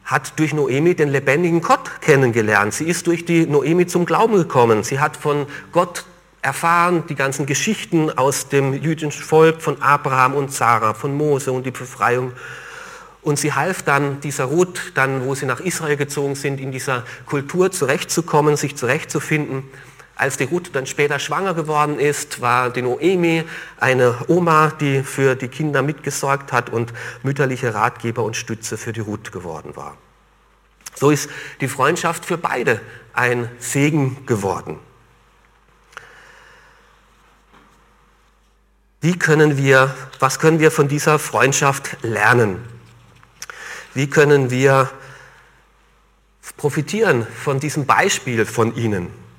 hat 0.04 0.38
durch 0.38 0.52
Noemi 0.52 0.94
den 0.94 1.10
lebendigen 1.10 1.60
Gott 1.60 2.00
kennengelernt. 2.00 2.74
Sie 2.74 2.88
ist 2.88 3.06
durch 3.06 3.24
die 3.24 3.46
Noemi 3.46 3.86
zum 3.86 4.06
Glauben 4.06 4.34
gekommen. 4.34 4.82
Sie 4.82 4.98
hat 4.98 5.16
von 5.16 5.46
Gott 5.70 6.04
erfahren, 6.42 7.04
die 7.08 7.14
ganzen 7.14 7.46
Geschichten 7.46 8.10
aus 8.10 8.48
dem 8.48 8.72
jüdischen 8.72 9.12
Volk, 9.12 9.60
von 9.60 9.80
Abraham 9.82 10.34
und 10.34 10.52
Sarah, 10.52 10.94
von 10.94 11.14
Mose 11.14 11.52
und 11.52 11.64
die 11.64 11.70
Befreiung. 11.70 12.32
Und 13.22 13.38
sie 13.38 13.52
half 13.52 13.82
dann 13.82 14.20
dieser 14.20 14.44
Ruth, 14.44 14.92
dann, 14.94 15.26
wo 15.26 15.34
sie 15.34 15.44
nach 15.44 15.60
Israel 15.60 15.96
gezogen 15.96 16.34
sind, 16.34 16.58
in 16.58 16.72
dieser 16.72 17.04
Kultur 17.26 17.70
zurechtzukommen, 17.70 18.56
sich 18.56 18.76
zurechtzufinden. 18.76 19.64
Als 20.20 20.36
die 20.36 20.44
Ruth 20.44 20.68
dann 20.74 20.84
später 20.84 21.18
schwanger 21.18 21.54
geworden 21.54 21.98
ist, 21.98 22.42
war 22.42 22.68
die 22.68 22.82
Noemi 22.82 23.42
eine 23.78 24.18
Oma, 24.28 24.70
die 24.78 25.02
für 25.02 25.34
die 25.34 25.48
Kinder 25.48 25.80
mitgesorgt 25.80 26.52
hat 26.52 26.68
und 26.68 26.92
mütterliche 27.22 27.72
Ratgeber 27.72 28.22
und 28.22 28.36
Stütze 28.36 28.76
für 28.76 28.92
die 28.92 29.00
Ruth 29.00 29.32
geworden 29.32 29.76
war. 29.76 29.96
So 30.94 31.10
ist 31.10 31.30
die 31.62 31.68
Freundschaft 31.68 32.26
für 32.26 32.36
beide 32.36 32.82
ein 33.14 33.50
Segen 33.60 34.26
geworden. 34.26 34.78
Wie 39.00 39.18
können 39.18 39.56
wir, 39.56 39.94
was 40.18 40.38
können 40.38 40.60
wir 40.60 40.70
von 40.70 40.86
dieser 40.86 41.18
Freundschaft 41.18 41.96
lernen? 42.02 42.62
Wie 43.94 44.10
können 44.10 44.50
wir 44.50 44.90
profitieren 46.58 47.26
von 47.42 47.58
diesem 47.58 47.86
Beispiel 47.86 48.44
von 48.44 48.76
ihnen? 48.76 49.29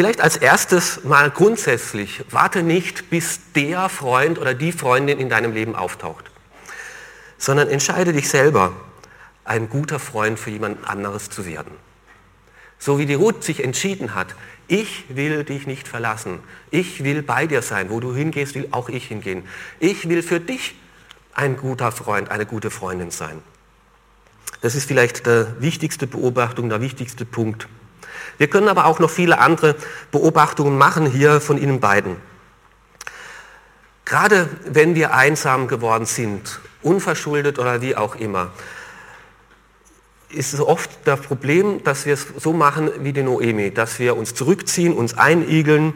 Vielleicht 0.00 0.22
als 0.22 0.38
erstes 0.38 1.04
mal 1.04 1.30
grundsätzlich, 1.30 2.24
warte 2.30 2.62
nicht, 2.62 3.10
bis 3.10 3.52
der 3.54 3.90
Freund 3.90 4.38
oder 4.38 4.54
die 4.54 4.72
Freundin 4.72 5.18
in 5.18 5.28
deinem 5.28 5.52
Leben 5.52 5.76
auftaucht, 5.76 6.30
sondern 7.36 7.68
entscheide 7.68 8.14
dich 8.14 8.30
selber, 8.30 8.72
ein 9.44 9.68
guter 9.68 9.98
Freund 9.98 10.38
für 10.38 10.48
jemand 10.48 10.88
anderes 10.88 11.28
zu 11.28 11.44
werden. 11.44 11.72
So 12.78 12.98
wie 12.98 13.04
die 13.04 13.12
Ruth 13.12 13.44
sich 13.44 13.62
entschieden 13.62 14.14
hat, 14.14 14.34
ich 14.68 15.04
will 15.10 15.44
dich 15.44 15.66
nicht 15.66 15.86
verlassen, 15.86 16.38
ich 16.70 17.04
will 17.04 17.20
bei 17.20 17.46
dir 17.46 17.60
sein, 17.60 17.90
wo 17.90 18.00
du 18.00 18.14
hingehst, 18.14 18.54
will 18.54 18.68
auch 18.70 18.88
ich 18.88 19.04
hingehen. 19.04 19.46
Ich 19.80 20.08
will 20.08 20.22
für 20.22 20.40
dich 20.40 20.76
ein 21.34 21.58
guter 21.58 21.92
Freund, 21.92 22.30
eine 22.30 22.46
gute 22.46 22.70
Freundin 22.70 23.10
sein. 23.10 23.42
Das 24.62 24.74
ist 24.74 24.88
vielleicht 24.88 25.26
die 25.26 25.44
wichtigste 25.58 26.06
Beobachtung, 26.06 26.70
der 26.70 26.80
wichtigste 26.80 27.26
Punkt. 27.26 27.68
Wir 28.38 28.48
können 28.48 28.68
aber 28.68 28.86
auch 28.86 28.98
noch 28.98 29.10
viele 29.10 29.38
andere 29.38 29.76
Beobachtungen 30.10 30.78
machen 30.78 31.06
hier 31.06 31.40
von 31.40 31.58
Ihnen 31.58 31.80
beiden. 31.80 32.16
Gerade 34.04 34.48
wenn 34.64 34.94
wir 34.94 35.14
einsam 35.14 35.68
geworden 35.68 36.04
sind, 36.06 36.60
unverschuldet 36.82 37.58
oder 37.58 37.80
wie 37.80 37.96
auch 37.96 38.16
immer, 38.16 38.50
ist 40.30 40.52
es 40.52 40.60
oft 40.60 40.90
das 41.04 41.20
Problem, 41.20 41.82
dass 41.84 42.06
wir 42.06 42.14
es 42.14 42.26
so 42.36 42.52
machen 42.52 42.90
wie 43.00 43.12
die 43.12 43.22
Noemi, 43.22 43.72
dass 43.72 43.98
wir 43.98 44.16
uns 44.16 44.34
zurückziehen, 44.34 44.94
uns 44.94 45.16
einigeln 45.18 45.92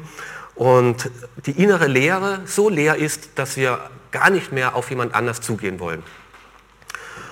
und 0.54 1.11
die 1.47 1.62
innere 1.62 1.87
Leere 1.87 2.43
so 2.45 2.69
leer 2.69 2.97
ist, 2.97 3.31
dass 3.37 3.57
wir 3.57 3.90
gar 4.12 4.31
nicht 4.31 4.52
mehr 4.52 4.75
auf 4.76 4.90
jemand 4.90 5.14
anders 5.14 5.40
zugehen 5.40 5.81
wollen. 5.81 6.02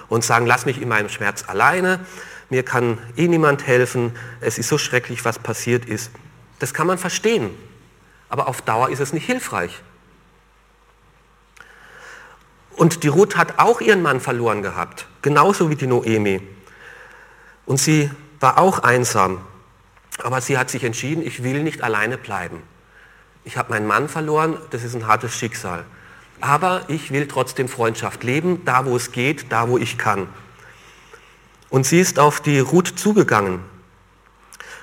Und 0.08 0.24
sagen, 0.24 0.46
lass 0.46 0.66
mich 0.66 0.80
in 0.82 0.88
meinem 0.88 1.08
Schmerz 1.08 1.44
alleine, 1.46 2.00
mir 2.52 2.62
kann 2.62 2.98
eh 3.16 3.28
niemand 3.28 3.66
helfen, 3.66 4.12
es 4.42 4.58
ist 4.58 4.68
so 4.68 4.76
schrecklich, 4.76 5.24
was 5.24 5.38
passiert 5.38 5.86
ist. 5.86 6.10
Das 6.58 6.74
kann 6.74 6.86
man 6.86 6.98
verstehen, 6.98 7.48
aber 8.28 8.46
auf 8.46 8.60
Dauer 8.60 8.90
ist 8.90 9.00
es 9.00 9.14
nicht 9.14 9.24
hilfreich. 9.24 9.80
Und 12.76 13.04
die 13.04 13.08
Ruth 13.08 13.36
hat 13.36 13.58
auch 13.58 13.80
ihren 13.80 14.02
Mann 14.02 14.20
verloren 14.20 14.60
gehabt, 14.60 15.06
genauso 15.22 15.70
wie 15.70 15.76
die 15.76 15.86
Noemi. 15.86 16.42
Und 17.64 17.78
sie 17.78 18.10
war 18.38 18.58
auch 18.58 18.80
einsam, 18.80 19.40
aber 20.22 20.42
sie 20.42 20.58
hat 20.58 20.68
sich 20.68 20.84
entschieden, 20.84 21.26
ich 21.26 21.42
will 21.42 21.62
nicht 21.62 21.82
alleine 21.82 22.18
bleiben. 22.18 22.62
Ich 23.44 23.56
habe 23.56 23.70
meinen 23.70 23.86
Mann 23.86 24.10
verloren, 24.10 24.58
das 24.70 24.84
ist 24.84 24.94
ein 24.94 25.06
hartes 25.06 25.38
Schicksal. 25.38 25.86
Aber 26.42 26.82
ich 26.88 27.12
will 27.12 27.28
trotzdem 27.28 27.68
Freundschaft 27.68 28.22
leben, 28.24 28.62
da 28.66 28.84
wo 28.84 28.94
es 28.94 29.10
geht, 29.10 29.50
da 29.50 29.68
wo 29.70 29.78
ich 29.78 29.96
kann. 29.96 30.28
Und 31.72 31.86
sie 31.86 32.00
ist 32.00 32.18
auf 32.18 32.42
die 32.42 32.58
Ruth 32.58 32.98
zugegangen. 32.98 33.60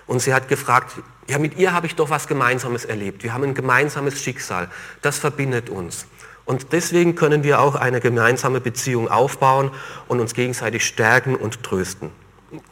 Und 0.07 0.23
sie 0.23 0.33
hat 0.33 0.47
gefragt, 0.47 0.95
ja, 1.27 1.37
mit 1.37 1.55
ihr 1.55 1.71
habe 1.71 1.85
ich 1.85 1.93
doch 1.93 2.09
was 2.09 2.27
Gemeinsames 2.27 2.83
erlebt. 2.83 3.21
Wir 3.21 3.31
haben 3.31 3.43
ein 3.43 3.53
gemeinsames 3.53 4.19
Schicksal. 4.19 4.69
Das 5.03 5.19
verbindet 5.19 5.69
uns. 5.69 6.07
Und 6.45 6.73
deswegen 6.73 7.13
können 7.13 7.43
wir 7.43 7.61
auch 7.61 7.75
eine 7.75 7.99
gemeinsame 7.99 8.59
Beziehung 8.59 9.07
aufbauen 9.07 9.69
und 10.07 10.19
uns 10.19 10.33
gegenseitig 10.33 10.83
stärken 10.83 11.35
und 11.35 11.61
trösten. 11.61 12.09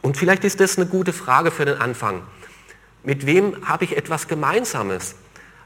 Und 0.02 0.16
vielleicht 0.16 0.42
ist 0.42 0.58
das 0.58 0.76
eine 0.76 0.86
gute 0.86 1.12
Frage 1.12 1.52
für 1.52 1.64
den 1.64 1.80
Anfang. 1.80 2.22
Mit 3.04 3.24
wem 3.24 3.68
habe 3.68 3.84
ich 3.84 3.96
etwas 3.96 4.26
Gemeinsames? 4.26 5.14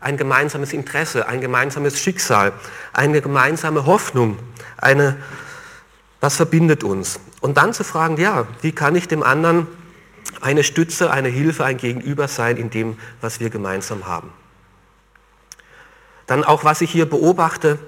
Ein 0.01 0.19
gemeinsames 0.19 0.75
Interesse, 0.75 1.27
ein 1.27 1.41
gemeinsames 1.41 1.99
Schicksal, 1.99 2.53
eine 2.93 3.23
gemeinsame 3.23 3.87
Hoffnung, 3.87 4.37
eine, 4.77 5.17
was 6.23 6.37
verbindet 6.37 6.85
uns? 6.85 7.19
Und 7.41 7.57
dann 7.59 7.75
zu 7.75 7.83
fragen, 7.83 8.17
ja, 8.17 8.47
wie 8.61 8.71
kann 8.71 8.95
ich 8.95 9.09
dem 9.09 9.25
anderen 9.25 9.67
eine 10.41 10.63
Stütze, 10.63 11.11
eine 11.11 11.29
Hilfe, 11.29 11.65
ein 11.65 11.79
Gegenüber 11.79 12.29
sein 12.29 12.57
in 12.57 12.71
dem, 12.71 12.97
was 13.21 13.41
wir 13.41 13.51
gemeinsam 13.51 14.07
haben. 14.07 14.33
Dann 16.29 16.45
auch, 16.45 16.63
was 16.63 16.81
ich 16.81 16.93
hier 16.93 17.07
beobachte, 17.07 17.81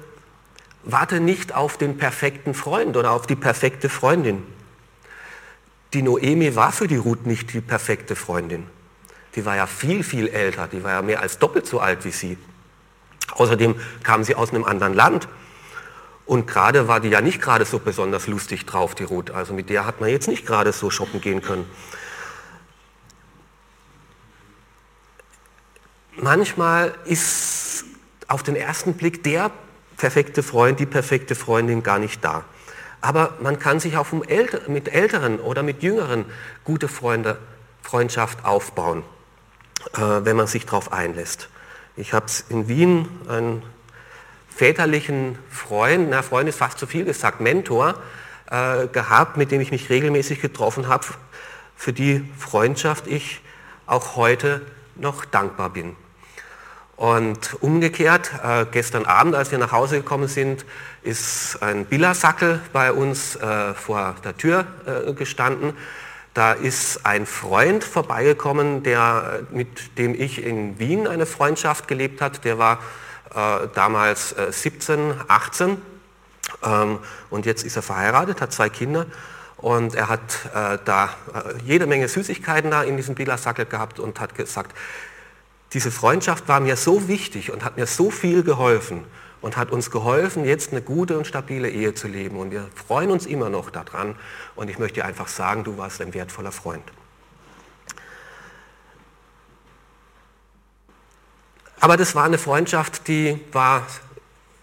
warte 0.82 1.20
nicht 1.20 1.54
auf 1.54 1.78
den 1.78 1.96
perfekten 1.96 2.54
Freund 2.54 2.96
oder 2.96 3.12
auf 3.12 3.28
die 3.28 3.36
perfekte 3.36 3.88
Freundin. 3.88 4.42
Die 5.92 6.02
Noemi 6.02 6.56
war 6.56 6.72
für 6.72 6.88
die 6.88 6.96
Ruth 6.96 7.26
nicht 7.26 7.54
die 7.54 7.60
perfekte 7.60 8.16
Freundin. 8.16 8.66
Die 9.36 9.44
war 9.44 9.54
ja 9.54 9.68
viel, 9.68 10.02
viel 10.02 10.26
älter, 10.26 10.66
die 10.66 10.82
war 10.82 10.90
ja 10.90 11.02
mehr 11.02 11.20
als 11.20 11.38
doppelt 11.38 11.68
so 11.68 11.78
alt 11.78 12.04
wie 12.04 12.10
sie. 12.10 12.36
Außerdem 13.30 13.76
kam 14.02 14.24
sie 14.24 14.34
aus 14.34 14.50
einem 14.50 14.64
anderen 14.64 14.92
Land 14.92 15.28
und 16.26 16.46
gerade 16.46 16.88
war 16.88 17.00
die 17.00 17.08
ja 17.08 17.20
nicht 17.20 17.40
gerade 17.40 17.64
so 17.64 17.78
besonders 17.78 18.26
lustig 18.26 18.64
drauf, 18.64 18.94
die 18.94 19.04
Ruth. 19.04 19.30
Also 19.30 19.52
mit 19.52 19.68
der 19.68 19.84
hat 19.86 20.00
man 20.00 20.08
jetzt 20.08 20.28
nicht 20.28 20.46
gerade 20.46 20.72
so 20.72 20.90
shoppen 20.90 21.20
gehen 21.20 21.42
können. 21.42 21.68
Manchmal 26.16 26.94
ist 27.04 27.84
auf 28.28 28.42
den 28.42 28.56
ersten 28.56 28.94
Blick 28.94 29.22
der 29.22 29.50
perfekte 29.96 30.42
Freund, 30.42 30.80
die 30.80 30.86
perfekte 30.86 31.34
Freundin 31.34 31.82
gar 31.82 31.98
nicht 31.98 32.24
da. 32.24 32.44
Aber 33.00 33.34
man 33.42 33.58
kann 33.58 33.80
sich 33.80 33.98
auch 33.98 34.06
mit 34.12 34.88
Älteren 34.88 35.38
oder 35.40 35.62
mit 35.62 35.82
Jüngeren 35.82 36.24
gute 36.64 36.88
Freunde, 36.88 37.38
Freundschaft 37.82 38.46
aufbauen, 38.46 39.02
äh, 39.92 40.00
wenn 40.00 40.36
man 40.36 40.46
sich 40.46 40.64
darauf 40.64 40.90
einlässt. 40.90 41.50
Ich 41.96 42.14
habe 42.14 42.26
es 42.26 42.46
in 42.48 42.66
Wien, 42.66 43.08
ein 43.28 43.62
väterlichen 44.54 45.38
Freund, 45.50 46.10
na 46.10 46.22
Freund 46.22 46.48
ist 46.48 46.58
fast 46.58 46.78
zu 46.78 46.86
viel 46.86 47.04
gesagt, 47.04 47.40
Mentor 47.40 47.94
äh, 48.50 48.86
gehabt, 48.86 49.36
mit 49.36 49.50
dem 49.50 49.60
ich 49.60 49.72
mich 49.72 49.90
regelmäßig 49.90 50.40
getroffen 50.40 50.88
habe, 50.88 51.06
für 51.76 51.92
die 51.92 52.28
Freundschaft 52.38 53.06
ich 53.06 53.40
auch 53.86 54.16
heute 54.16 54.62
noch 54.94 55.24
dankbar 55.24 55.70
bin. 55.70 55.96
Und 56.96 57.56
umgekehrt, 57.60 58.30
äh, 58.44 58.66
gestern 58.70 59.04
Abend, 59.04 59.34
als 59.34 59.50
wir 59.50 59.58
nach 59.58 59.72
Hause 59.72 59.96
gekommen 59.96 60.28
sind, 60.28 60.64
ist 61.02 61.60
ein 61.60 61.86
Billersackel 61.86 62.60
bei 62.72 62.92
uns 62.92 63.34
äh, 63.34 63.74
vor 63.74 64.14
der 64.24 64.36
Tür 64.36 64.66
äh, 64.86 65.12
gestanden. 65.12 65.72
Da 66.32 66.52
ist 66.52 67.04
ein 67.04 67.26
Freund 67.26 67.82
vorbeigekommen, 67.82 68.84
der, 68.84 69.40
mit 69.50 69.98
dem 69.98 70.14
ich 70.14 70.44
in 70.44 70.78
Wien 70.78 71.08
eine 71.08 71.26
Freundschaft 71.26 71.88
gelebt 71.88 72.20
hat. 72.20 72.44
Der 72.44 72.58
war 72.58 72.78
äh, 73.34 73.68
damals 73.74 74.34
17, 74.50 75.10
äh, 75.10 75.14
18 75.28 75.82
ähm, 76.62 76.98
und 77.30 77.46
jetzt 77.46 77.64
ist 77.64 77.76
er 77.76 77.82
verheiratet, 77.82 78.40
hat 78.40 78.52
zwei 78.52 78.68
Kinder 78.68 79.06
und 79.56 79.94
er 79.94 80.08
hat 80.08 80.20
äh, 80.54 80.78
da 80.84 81.10
jede 81.64 81.86
Menge 81.86 82.08
Süßigkeiten 82.08 82.70
da 82.70 82.82
in 82.82 82.96
diesem 82.96 83.14
Billersackel 83.14 83.66
gehabt 83.66 83.98
und 83.98 84.20
hat 84.20 84.34
gesagt, 84.34 84.76
diese 85.72 85.90
Freundschaft 85.90 86.48
war 86.48 86.60
mir 86.60 86.76
so 86.76 87.08
wichtig 87.08 87.50
und 87.50 87.64
hat 87.64 87.76
mir 87.76 87.86
so 87.86 88.10
viel 88.10 88.42
geholfen 88.42 89.04
und 89.44 89.56
hat 89.58 89.72
uns 89.72 89.90
geholfen, 89.90 90.44
jetzt 90.44 90.72
eine 90.72 90.80
gute 90.80 91.18
und 91.18 91.26
stabile 91.26 91.68
Ehe 91.68 91.92
zu 91.92 92.08
leben. 92.08 92.38
Und 92.38 92.50
wir 92.50 92.66
freuen 92.86 93.10
uns 93.10 93.26
immer 93.26 93.50
noch 93.50 93.68
daran. 93.68 94.16
Und 94.56 94.70
ich 94.70 94.78
möchte 94.78 95.00
dir 95.00 95.04
einfach 95.04 95.28
sagen, 95.28 95.64
du 95.64 95.76
warst 95.76 96.00
ein 96.00 96.14
wertvoller 96.14 96.52
Freund. 96.52 96.82
Aber 101.84 101.98
das 101.98 102.14
war 102.14 102.24
eine 102.24 102.38
Freundschaft, 102.38 103.08
die 103.08 103.38
war, 103.52 103.86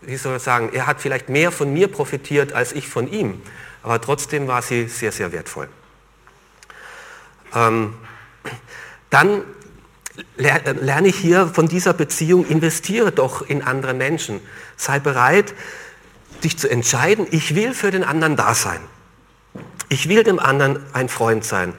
wie 0.02 0.18
soll 0.18 0.38
ich 0.38 0.42
sagen, 0.42 0.72
er 0.74 0.88
hat 0.88 1.00
vielleicht 1.00 1.30
mehr 1.30 1.52
von 1.52 1.72
mir 1.72 1.88
profitiert 1.88 2.52
als 2.52 2.74
ich 2.74 2.88
von 2.88 3.08
ihm. 3.12 3.44
Aber 3.84 4.02
trotzdem 4.02 4.48
war 4.48 4.64
sie 4.64 4.88
sehr, 4.88 5.12
sehr 5.12 5.32
wertvoll. 5.32 5.70
Ähm, 7.54 7.94
dann 9.12 9.44
lerne 10.36 11.10
ich 11.10 11.16
hier 11.16 11.46
von 11.46 11.68
dieser 11.68 11.94
Beziehung, 11.94 12.44
investiere 12.48 13.12
doch 13.12 13.44
in 13.44 13.62
andere 13.62 13.94
Menschen. 13.94 14.40
Sei 14.76 14.98
bereit, 14.98 15.54
dich 16.44 16.58
zu 16.58 16.72
entscheiden, 16.72 17.28
ich 17.30 17.54
will 17.54 17.76
für 17.76 17.92
den 17.92 18.04
anderen 18.04 18.36
da 18.36 18.56
sein. 18.56 18.80
Ich 19.90 20.10
will 20.10 20.24
dem 20.24 20.40
anderen 20.40 20.84
ein 20.94 21.08
Freund 21.08 21.46
sein. 21.46 21.74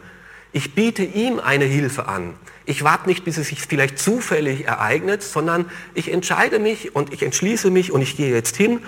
Ich 0.52 0.76
biete 0.76 1.02
ihm 1.02 1.40
eine 1.40 1.64
Hilfe 1.64 2.06
an. 2.06 2.34
Ich 2.64 2.84
warte 2.84 3.08
nicht, 3.08 3.24
bis 3.24 3.38
es 3.38 3.48
sich 3.48 3.62
vielleicht 3.62 3.98
zufällig 3.98 4.66
ereignet, 4.66 5.22
sondern 5.22 5.66
ich 5.94 6.12
entscheide 6.12 6.58
mich 6.58 6.94
und 6.94 7.12
ich 7.12 7.22
entschließe 7.22 7.70
mich 7.70 7.92
und 7.92 8.02
ich 8.02 8.16
gehe 8.16 8.32
jetzt 8.32 8.56
hin 8.56 8.80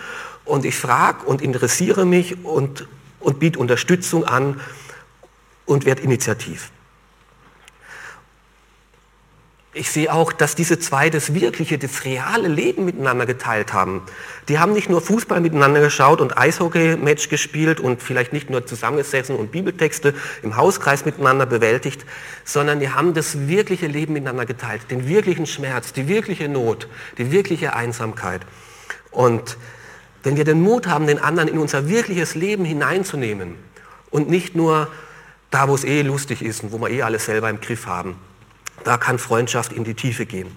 und 0.44 0.64
ich 0.64 0.76
frage 0.76 1.24
und 1.26 1.42
interessiere 1.42 2.04
mich 2.04 2.44
und, 2.44 2.86
und 3.20 3.38
biete 3.40 3.58
Unterstützung 3.58 4.24
an 4.24 4.60
und 5.66 5.86
werde 5.86 6.02
initiativ 6.02 6.70
ich 9.74 9.90
sehe 9.90 10.12
auch, 10.12 10.32
dass 10.32 10.54
diese 10.54 10.78
zwei 10.78 11.10
das 11.10 11.34
wirkliche, 11.34 11.78
das 11.78 12.04
reale 12.04 12.46
Leben 12.46 12.84
miteinander 12.84 13.26
geteilt 13.26 13.72
haben. 13.72 14.02
Die 14.48 14.60
haben 14.60 14.72
nicht 14.72 14.88
nur 14.88 15.00
Fußball 15.00 15.40
miteinander 15.40 15.80
geschaut 15.80 16.20
und 16.20 16.38
Eishockey-Match 16.38 17.28
gespielt 17.28 17.80
und 17.80 18.00
vielleicht 18.00 18.32
nicht 18.32 18.50
nur 18.50 18.64
zusammengesessen 18.64 19.34
und 19.34 19.50
Bibeltexte 19.50 20.14
im 20.42 20.56
Hauskreis 20.56 21.04
miteinander 21.04 21.44
bewältigt, 21.44 22.06
sondern 22.44 22.78
die 22.78 22.90
haben 22.90 23.14
das 23.14 23.48
wirkliche 23.48 23.88
Leben 23.88 24.12
miteinander 24.12 24.46
geteilt, 24.46 24.82
den 24.90 25.08
wirklichen 25.08 25.46
Schmerz, 25.46 25.92
die 25.92 26.06
wirkliche 26.06 26.48
Not, 26.48 26.86
die 27.18 27.32
wirkliche 27.32 27.74
Einsamkeit. 27.74 28.42
Und 29.10 29.56
wenn 30.22 30.36
wir 30.36 30.44
den 30.44 30.62
Mut 30.62 30.86
haben, 30.86 31.08
den 31.08 31.18
anderen 31.18 31.48
in 31.48 31.58
unser 31.58 31.88
wirkliches 31.88 32.36
Leben 32.36 32.64
hineinzunehmen 32.64 33.56
und 34.10 34.30
nicht 34.30 34.54
nur 34.54 34.88
da, 35.50 35.68
wo 35.68 35.74
es 35.74 35.82
eh 35.82 36.02
lustig 36.02 36.42
ist 36.42 36.62
und 36.62 36.70
wo 36.72 36.78
wir 36.78 36.90
eh 36.90 37.02
alles 37.02 37.24
selber 37.26 37.50
im 37.50 37.60
Griff 37.60 37.86
haben, 37.86 38.16
da 38.84 38.98
kann 38.98 39.18
Freundschaft 39.18 39.72
in 39.72 39.84
die 39.84 39.94
Tiefe 39.94 40.26
gehen. 40.26 40.54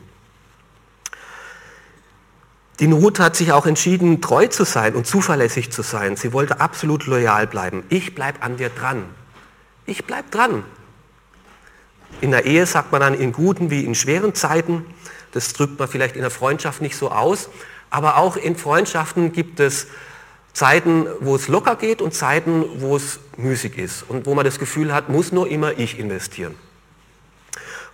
Die 2.80 2.86
Ruth 2.86 3.20
hat 3.20 3.36
sich 3.36 3.52
auch 3.52 3.66
entschieden, 3.66 4.22
treu 4.22 4.48
zu 4.48 4.64
sein 4.64 4.94
und 4.94 5.08
zuverlässig 5.08 5.72
zu 5.72 5.82
sein. 5.82 6.16
Sie 6.16 6.32
wollte 6.32 6.60
absolut 6.60 7.08
loyal 7.08 7.48
bleiben. 7.48 7.84
Ich 7.90 8.14
bleibe 8.14 8.44
an 8.44 8.58
dir 8.58 8.70
dran. 8.70 9.04
Ich 9.88 10.06
bleibe 10.06 10.30
dran. 10.30 10.64
In 12.22 12.30
der 12.30 12.46
Ehe 12.46 12.66
sagt 12.68 12.92
man 12.92 13.02
dann 13.02 13.14
in 13.16 13.32
guten 13.32 13.72
wie 13.72 13.84
in 13.84 13.96
schweren 13.96 14.36
Zeiten. 14.36 14.86
Das 15.32 15.54
drückt 15.54 15.80
man 15.80 15.88
vielleicht 15.88 16.16
in 16.16 16.22
der 16.22 16.30
Freundschaft 16.30 16.82
nicht 16.82 16.96
so 16.96 17.10
aus. 17.10 17.50
Aber 17.90 18.18
auch 18.18 18.38
in 18.38 18.56
Freundschaften 18.56 19.32
gibt 19.32 19.60
es 19.60 19.88
Zeiten, 20.54 21.08
wo 21.20 21.36
es 21.36 21.48
locker 21.48 21.76
geht 21.78 22.02
und 22.02 22.14
Zeiten, 22.14 22.64
wo 22.80 22.96
es 22.96 23.20
müßig 23.38 23.78
ist 23.78 24.04
und 24.08 24.28
wo 24.28 24.36
man 24.36 24.46
das 24.46 24.60
Gefühl 24.60 24.94
hat, 24.94 25.10
muss 25.10 25.32
nur 25.32 25.48
immer 25.48 25.80
ich 25.80 25.98
investieren 25.98 26.56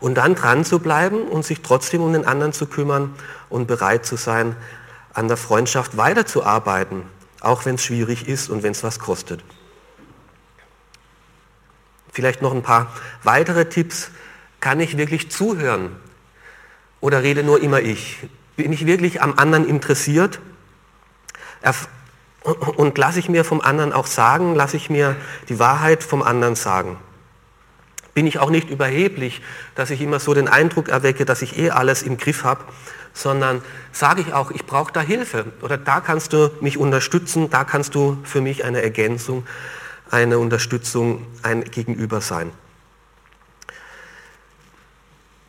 und 0.04 0.16
dann 0.16 0.36
dran 0.36 0.66
zu 0.66 0.80
bleiben 0.80 1.30
und 1.30 1.46
sich 1.46 1.62
trotzdem 1.62 2.02
um 2.02 2.12
den 2.12 2.26
anderen 2.26 2.52
zu 2.52 2.66
kümmern 2.66 3.16
und 3.48 3.68
bereit 3.68 4.06
zu 4.06 4.18
sein, 4.18 4.58
an 5.14 5.30
der 5.30 5.38
Freundschaft 5.38 5.96
weiterzuarbeiten, 5.96 7.04
auch 7.40 7.64
wenn 7.64 7.76
es 7.76 7.86
schwierig 7.86 8.28
ist 8.28 8.50
und 8.50 8.64
wenn 8.64 8.74
es 8.74 8.84
was 8.84 9.00
kostet. 9.00 9.42
Vielleicht 12.12 12.42
noch 12.42 12.54
ein 12.54 12.64
paar 12.64 12.92
weitere 13.24 13.70
Tipps. 13.70 14.12
Kann 14.60 14.82
ich 14.82 14.98
wirklich 14.98 15.32
zuhören? 15.32 15.96
Oder 17.00 17.24
rede 17.24 17.42
nur 17.42 17.62
immer 17.64 17.80
ich? 17.80 18.18
Bin 18.58 18.74
ich 18.74 18.86
wirklich 18.86 19.22
am 19.22 19.40
anderen 19.40 19.66
interessiert? 19.66 20.42
Und 22.76 22.98
lasse 22.98 23.20
ich 23.20 23.30
mir 23.30 23.46
vom 23.46 23.62
anderen 23.62 23.94
auch 23.94 24.08
sagen, 24.08 24.54
lasse 24.54 24.76
ich 24.76 24.90
mir 24.90 25.16
die 25.48 25.60
Wahrheit 25.60 26.04
vom 26.04 26.22
anderen 26.24 26.56
sagen? 26.56 26.98
Bin 28.14 28.28
ich 28.28 28.40
auch 28.40 28.50
nicht 28.50 28.70
überheblich, 28.70 29.42
dass 29.76 29.90
ich 29.90 30.02
immer 30.02 30.20
so 30.20 30.34
den 30.34 30.48
Eindruck 30.48 30.90
erwecke, 30.90 31.26
dass 31.26 31.42
ich 31.42 31.58
eh 31.58 31.72
alles 31.72 32.04
im 32.04 32.18
Griff 32.18 32.44
habe, 32.44 32.64
sondern 33.14 33.62
sage 33.92 34.22
ich 34.22 34.34
auch, 34.34 34.52
ich 34.52 34.66
brauche 34.66 34.92
da 34.92 35.02
Hilfe 35.02 35.46
oder 35.62 35.78
da 35.78 36.00
kannst 36.00 36.34
du 36.34 36.52
mich 36.62 36.78
unterstützen, 36.78 37.50
da 37.50 37.64
kannst 37.64 37.96
du 37.96 38.18
für 38.24 38.42
mich 38.42 38.64
eine 38.66 38.82
Ergänzung, 38.82 39.46
eine 40.10 40.38
Unterstützung, 40.40 41.26
ein 41.42 41.64
Gegenüber 41.64 42.22
sein. 42.22 42.52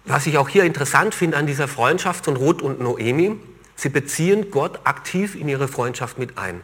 Was 0.07 0.27
ich 0.27 0.37
auch 0.37 0.50
hier 0.50 0.64
interessant 0.64 1.14
finde 1.14 1.38
an 1.38 1.46
dieser 1.46 1.68
Freundschaft 1.68 2.27
von 2.27 2.37
Ruth 2.37 2.61
und 2.61 2.81
Noemi, 2.81 3.37
sie 3.74 3.88
beziehen 3.88 4.50
Gott 4.50 4.81
aktiv 4.85 5.35
in 5.35 5.48
ihre 5.48 5.68
Freundschaft 5.68 6.18
mit 6.18 6.37
ein. 6.37 6.61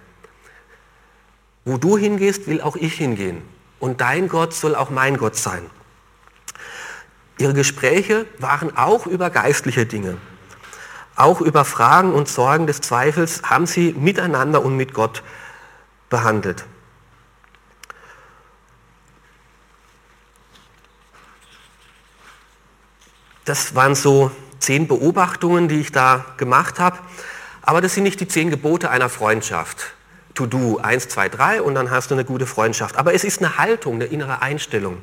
Wo 1.65 1.79
du 1.79 1.97
hingehst, 1.97 2.47
will 2.47 2.61
auch 2.61 2.77
ich 2.77 2.95
hingehen. 2.95 3.43
Und 3.79 4.03
dein 4.03 4.29
Gott 4.29 4.53
soll 4.53 4.75
auch 4.75 4.91
mein 4.91 5.17
Gott 5.17 5.37
sein. 5.37 5.63
Ihre 7.41 7.55
Gespräche 7.55 8.27
waren 8.39 8.77
auch 8.77 9.07
über 9.07 9.31
geistliche 9.31 9.87
Dinge. 9.87 10.19
Auch 11.17 11.41
über 11.41 11.65
Fragen 11.65 12.13
und 12.13 12.29
Sorgen 12.29 12.67
des 12.67 12.83
Zweifels 12.83 13.43
haben 13.45 13.67
sie 13.67 13.95
miteinander 13.95 14.63
und 14.63 14.77
mit 14.77 14.93
Gott 14.93 15.23
behandelt. 16.11 16.67
Das 23.47 23.75
waren 23.75 23.95
so 23.95 24.31
zehn 24.59 24.87
Beobachtungen, 24.87 25.69
die 25.69 25.81
ich 25.81 25.93
da 25.93 26.27
gemacht 26.37 26.79
habe. 26.79 26.99
Aber 27.63 27.81
das 27.81 27.95
sind 27.95 28.05
nicht 28.05 28.21
die 28.21 28.29
zehn 28.29 28.51
Gebote 28.51 28.91
einer 28.91 29.09
Freundschaft. 29.09 29.95
To 30.35 30.47
do, 30.47 30.79
eins, 30.79 31.09
zwei, 31.09 31.31
drei 31.31 31.63
und 31.63 31.75
dann 31.75 31.91
hast 31.91 32.11
du 32.11 32.15
eine 32.15 32.25
gute 32.27 32.47
Freundschaft. 32.47 32.97
Aber 32.97 33.15
es 33.15 33.25
ist 33.25 33.39
eine 33.39 33.57
Haltung, 33.57 33.95
eine 33.95 34.05
innere 34.05 34.43
Einstellung 34.43 35.03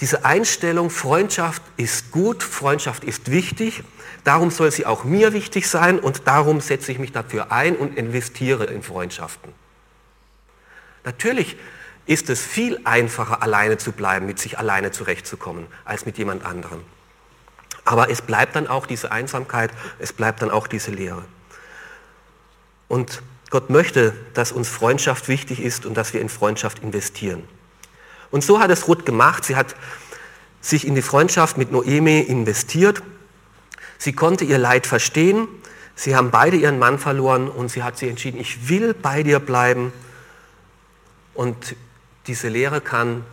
diese 0.00 0.24
Einstellung, 0.24 0.90
Freundschaft 0.90 1.62
ist 1.76 2.10
gut, 2.10 2.42
Freundschaft 2.42 3.04
ist 3.04 3.30
wichtig, 3.30 3.84
darum 4.24 4.50
soll 4.50 4.70
sie 4.70 4.86
auch 4.86 5.04
mir 5.04 5.32
wichtig 5.32 5.68
sein 5.68 6.00
und 6.00 6.26
darum 6.26 6.60
setze 6.60 6.90
ich 6.90 6.98
mich 6.98 7.12
dafür 7.12 7.52
ein 7.52 7.76
und 7.76 7.96
investiere 7.96 8.64
in 8.64 8.82
Freundschaften. 8.82 9.52
Natürlich 11.04 11.56
ist 12.06 12.28
es 12.28 12.42
viel 12.42 12.80
einfacher, 12.84 13.42
alleine 13.42 13.78
zu 13.78 13.92
bleiben, 13.92 14.26
mit 14.26 14.38
sich 14.38 14.58
alleine 14.58 14.90
zurechtzukommen, 14.90 15.66
als 15.84 16.06
mit 16.06 16.18
jemand 16.18 16.44
anderem. 16.44 16.80
Aber 17.84 18.10
es 18.10 18.22
bleibt 18.22 18.56
dann 18.56 18.66
auch 18.66 18.86
diese 18.86 19.12
Einsamkeit, 19.12 19.70
es 19.98 20.12
bleibt 20.12 20.42
dann 20.42 20.50
auch 20.50 20.66
diese 20.66 20.90
Leere. 20.90 21.24
Und 22.88 23.22
Gott 23.50 23.70
möchte, 23.70 24.14
dass 24.34 24.52
uns 24.52 24.68
Freundschaft 24.68 25.28
wichtig 25.28 25.60
ist 25.60 25.86
und 25.86 25.94
dass 25.94 26.12
wir 26.12 26.20
in 26.20 26.28
Freundschaft 26.28 26.80
investieren. 26.80 27.44
Und 28.34 28.42
so 28.42 28.58
hat 28.58 28.68
es 28.72 28.88
Ruth 28.88 29.06
gemacht. 29.06 29.44
Sie 29.44 29.54
hat 29.54 29.76
sich 30.60 30.88
in 30.88 30.96
die 30.96 31.02
Freundschaft 31.02 31.56
mit 31.56 31.70
Noemi 31.70 32.18
investiert. 32.18 33.00
Sie 33.96 34.12
konnte 34.12 34.44
ihr 34.44 34.58
Leid 34.58 34.88
verstehen. 34.88 35.46
Sie 35.94 36.16
haben 36.16 36.32
beide 36.32 36.56
ihren 36.56 36.80
Mann 36.80 36.98
verloren 36.98 37.48
und 37.48 37.70
sie 37.70 37.84
hat 37.84 37.96
sich 37.96 38.10
entschieden, 38.10 38.40
ich 38.40 38.68
will 38.68 38.92
bei 38.92 39.22
dir 39.22 39.38
bleiben. 39.38 39.92
Und 41.32 41.76
diese 42.26 42.48
Lehre 42.48 42.80
kann 42.80 43.24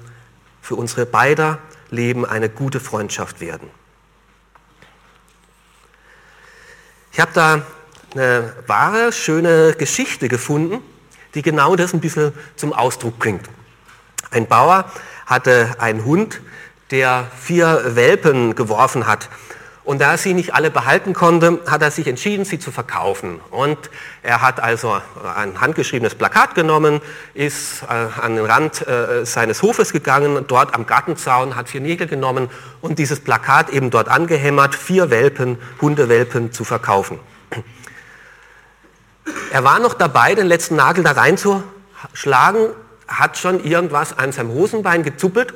für 0.61 0.75
unsere 0.75 1.07
beider 1.07 1.57
Leben 1.89 2.23
eine 2.23 2.47
gute 2.47 2.79
Freundschaft 2.79 3.41
werden. 3.41 3.71
Ich 7.11 7.19
habe 7.19 7.31
da 7.33 7.65
eine 8.13 8.53
wahre, 8.67 9.11
schöne 9.11 9.73
Geschichte 9.73 10.29
gefunden, 10.29 10.77
die 11.33 11.41
genau 11.41 11.75
das 11.75 11.91
ein 11.91 12.01
bisschen 12.01 12.33
zum 12.55 12.71
Ausdruck 12.71 13.17
bringt. 13.17 13.49
Ein 14.31 14.47
Bauer 14.47 14.85
hatte 15.25 15.75
einen 15.79 16.05
Hund, 16.05 16.41
der 16.89 17.27
vier 17.39 17.95
Welpen 17.95 18.55
geworfen 18.55 19.07
hat 19.07 19.29
und 19.83 19.99
da 19.99 20.11
er 20.11 20.17
sie 20.17 20.33
nicht 20.33 20.53
alle 20.53 20.69
behalten 20.69 21.13
konnte, 21.13 21.59
hat 21.67 21.81
er 21.81 21.89
sich 21.89 22.07
entschieden, 22.07 22.45
sie 22.45 22.59
zu 22.59 22.71
verkaufen. 22.71 23.39
Und 23.49 23.77
er 24.21 24.41
hat 24.41 24.61
also 24.61 25.01
ein 25.35 25.59
handgeschriebenes 25.59 26.13
Plakat 26.15 26.53
genommen, 26.53 27.01
ist 27.33 27.83
äh, 27.83 28.21
an 28.21 28.35
den 28.35 28.45
Rand 28.45 28.87
äh, 28.87 29.25
seines 29.25 29.63
Hofes 29.63 29.91
gegangen, 29.91 30.45
dort 30.47 30.75
am 30.75 30.85
Gartenzaun, 30.85 31.55
hat 31.55 31.67
vier 31.67 31.81
Nägel 31.81 32.07
genommen 32.07 32.49
und 32.81 32.99
dieses 32.99 33.19
Plakat 33.19 33.69
eben 33.71 33.89
dort 33.89 34.07
angehämmert, 34.07 34.75
vier 34.75 35.09
Welpen, 35.09 35.57
Hundewelpen 35.81 36.51
zu 36.51 36.63
verkaufen. 36.63 37.19
Er 39.51 39.63
war 39.63 39.79
noch 39.79 39.95
dabei, 39.95 40.35
den 40.35 40.47
letzten 40.47 40.75
Nagel 40.75 41.03
da 41.03 41.11
reinzuschlagen, 41.11 42.67
hat 43.19 43.37
schon 43.37 43.63
irgendwas 43.63 44.17
an 44.17 44.31
seinem 44.31 44.51
Hosenbein 44.51 45.03
gezuppelt, 45.03 45.53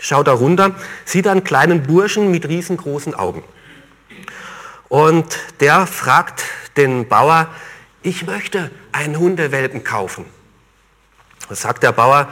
schaut 0.00 0.26
da 0.26 0.32
runter, 0.32 0.74
sieht 1.04 1.26
einen 1.26 1.44
kleinen 1.44 1.82
Burschen 1.84 2.30
mit 2.30 2.48
riesengroßen 2.48 3.14
Augen. 3.14 3.42
Und 4.88 5.38
der 5.60 5.86
fragt 5.86 6.44
den 6.76 7.08
Bauer, 7.08 7.48
ich 8.02 8.26
möchte 8.26 8.70
einen 8.92 9.18
Hundewelpen 9.18 9.82
kaufen. 9.82 10.24
Da 11.48 11.54
sagt 11.54 11.82
der 11.82 11.92
Bauer 11.92 12.28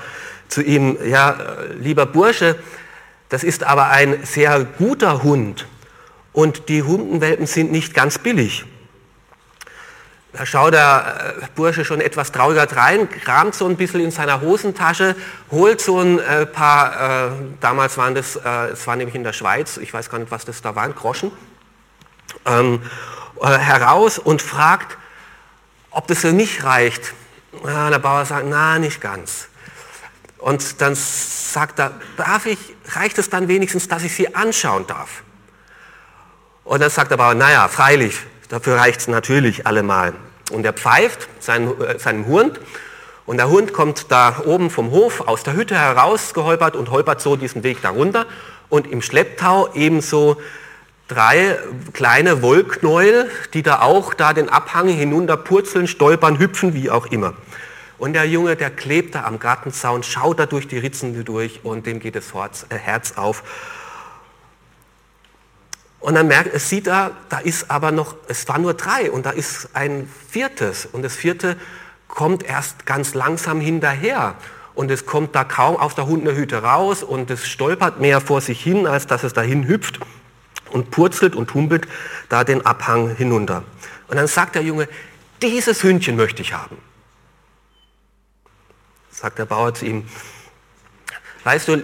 zu 0.49 0.63
ihm, 0.63 0.97
ja, 1.05 1.37
lieber 1.79 2.07
Bursche, 2.07 2.57
das 3.29 3.43
ist 3.43 3.65
aber 3.65 3.89
ein 3.89 4.25
sehr 4.25 4.65
guter 4.65 5.23
Hund 5.23 5.67
und 6.33 6.69
die 6.69 6.83
Hundenwelpen 6.83 7.47
sind 7.47 7.73
nicht 7.73 7.95
ganz 7.95 8.19
billig. 8.19 8.65
Da 10.37 10.45
schaut 10.45 10.75
der 10.75 11.37
äh, 11.41 11.47
Bursche 11.55 11.85
schon 11.85 12.01
etwas 12.01 12.33
trauriger 12.33 12.67
rein, 12.77 13.09
kramt 13.09 13.55
so 13.55 13.67
ein 13.67 13.77
bisschen 13.77 14.01
in 14.01 14.11
seiner 14.11 14.41
Hosentasche, 14.41 15.15
holt 15.53 15.81
so 15.81 16.01
ein 16.01 16.19
äh, 16.19 16.45
paar, 16.45 17.29
äh, 17.29 17.31
damals 17.61 17.97
waren 17.97 18.17
das, 18.17 18.35
äh, 18.35 18.73
es 18.73 18.85
war 18.89 18.97
nämlich 18.97 19.15
in 19.15 19.23
der 19.23 19.33
Schweiz, 19.33 19.77
ich 19.77 19.95
weiß 19.95 20.11
gar 20.11 20.19
nicht, 20.19 20.33
was 20.33 20.45
das 20.45 20.61
da 20.61 20.75
waren, 20.75 20.93
Groschen, 20.93 21.31
ähm, 22.47 22.83
äh, 23.41 23.47
heraus 23.47 24.19
und 24.19 24.43
fragt, 24.43 24.99
ob 25.93 26.09
das 26.09 26.19
für 26.19 26.33
mich 26.33 26.65
reicht. 26.65 27.15
Ja, 27.65 27.89
der 27.91 28.01
Bauer 28.01 28.25
sagt, 28.27 28.47
na, 28.49 28.81
nicht 28.81 29.01
ganz. 29.01 29.47
Und 30.39 30.81
dann 30.81 30.97
sagt 30.97 31.79
er, 31.79 31.93
darf 32.17 32.47
ich, 32.47 32.59
reicht 32.89 33.19
es 33.19 33.31
dann 33.31 33.47
wenigstens, 33.47 33.87
dass 33.87 34.03
ich 34.03 34.13
sie 34.13 34.35
anschauen 34.35 34.85
darf? 34.89 35.23
Und 36.65 36.81
dann 36.81 36.91
sagt 36.91 37.13
der 37.13 37.19
Bauer, 37.19 37.35
naja, 37.35 37.69
freilich, 37.69 38.19
dafür 38.55 38.77
reicht 38.77 39.01
es 39.01 39.09
natürlich 39.09 39.67
allemal. 39.67 40.13
Und 40.53 40.65
er 40.65 40.73
pfeift 40.73 41.29
seinen, 41.41 41.81
äh, 41.81 41.99
seinem 41.99 42.27
Hund 42.27 42.61
und 43.27 43.39
der 43.39 43.49
Hund 43.49 43.73
kommt 43.73 44.13
da 44.13 44.43
oben 44.45 44.71
vom 44.71 44.93
Hof 44.93 45.27
aus 45.27 45.43
der 45.43 45.55
Hütte 45.55 45.77
herausgeholpert 45.77 46.77
und 46.77 46.91
holpert 46.91 47.21
so 47.21 47.35
diesen 47.35 47.65
Weg 47.65 47.83
darunter 47.83 48.27
und 48.69 48.87
im 48.87 49.03
Schlepptau 49.03 49.71
ebenso 49.75 50.37
drei 51.09 51.59
kleine 51.93 52.43
Wollknäuel, 52.43 53.29
die 53.55 53.65
da 53.65 53.81
auch 53.81 54.15
da 54.15 54.33
den 54.33 54.49
Abhang 54.49 54.89
hinunter 54.89 55.37
purzeln, 55.37 55.89
stolpern, 55.89 56.39
hüpfen, 56.39 56.75
wie 56.75 56.91
auch 56.91 57.07
immer. 57.07 57.35
Und 57.99 58.13
der 58.13 58.27
Junge, 58.27 58.55
der 58.55 58.71
klebt 58.71 59.17
da 59.17 59.25
am 59.25 59.41
Gartenzaun, 59.41 60.05
schaut 60.05 60.39
da 60.39 60.47
durch 60.47 60.69
die 60.69 60.79
Ritzen 60.79 61.25
durch 61.25 61.65
und 61.65 61.87
dem 61.87 61.99
geht 61.99 62.15
das 62.15 62.33
Herz 62.71 63.15
äh, 63.17 63.21
auf. 63.21 63.43
Und 66.05 66.17
dann 66.17 66.29
merkt, 66.29 66.53
es 66.53 66.69
sieht 66.69 66.87
da, 66.87 67.13
da 67.31 67.39
ist 67.39 67.71
aber 67.71 67.91
noch, 67.91 68.15
es 68.29 68.47
waren 68.47 68.61
nur 68.61 68.75
drei 68.75 69.11
und 69.11 69.25
da 69.25 69.31
ist 69.31 69.71
ein 69.73 70.07
viertes 70.29 70.85
und 70.85 71.01
das 71.01 71.17
vierte 71.17 71.57
kommt 72.09 72.43
erst 72.43 72.85
ganz 72.85 73.15
langsam 73.15 73.59
hinterher 73.59 74.35
und 74.75 74.91
es 74.91 75.07
kommt 75.07 75.35
da 75.35 75.45
kaum 75.45 75.79
aus 75.79 75.95
der 75.95 76.07
Hundehütte 76.07 76.63
raus 76.63 77.03
und 77.03 77.31
es 77.31 77.47
stolpert 77.47 78.01
mehr 78.01 78.21
vor 78.21 78.43
sich 78.43 78.63
hin, 78.63 78.87
als 78.87 79.07
dass 79.07 79.25
es 79.25 79.33
dahin 79.33 79.67
hüpft 79.67 79.99
und 80.73 80.91
purzelt 80.91 81.35
und 81.35 81.55
humpelt 81.55 81.89
da 82.29 82.45
den 82.45 82.67
Abhang 82.67 83.17
hinunter. 83.17 83.65
Und 84.09 84.19
dann 84.19 84.27
sagt 84.27 84.57
der 84.57 84.63
Junge, 84.63 84.91
dieses 85.41 85.83
Hündchen 85.83 86.17
möchte 86.17 86.43
ich 86.43 86.53
haben. 86.53 86.77
Sagt 89.11 89.39
der 89.39 89.47
Bauer 89.47 89.73
zu 89.73 89.87
ihm, 89.87 90.07
weißt 91.45 91.69
du, 91.69 91.83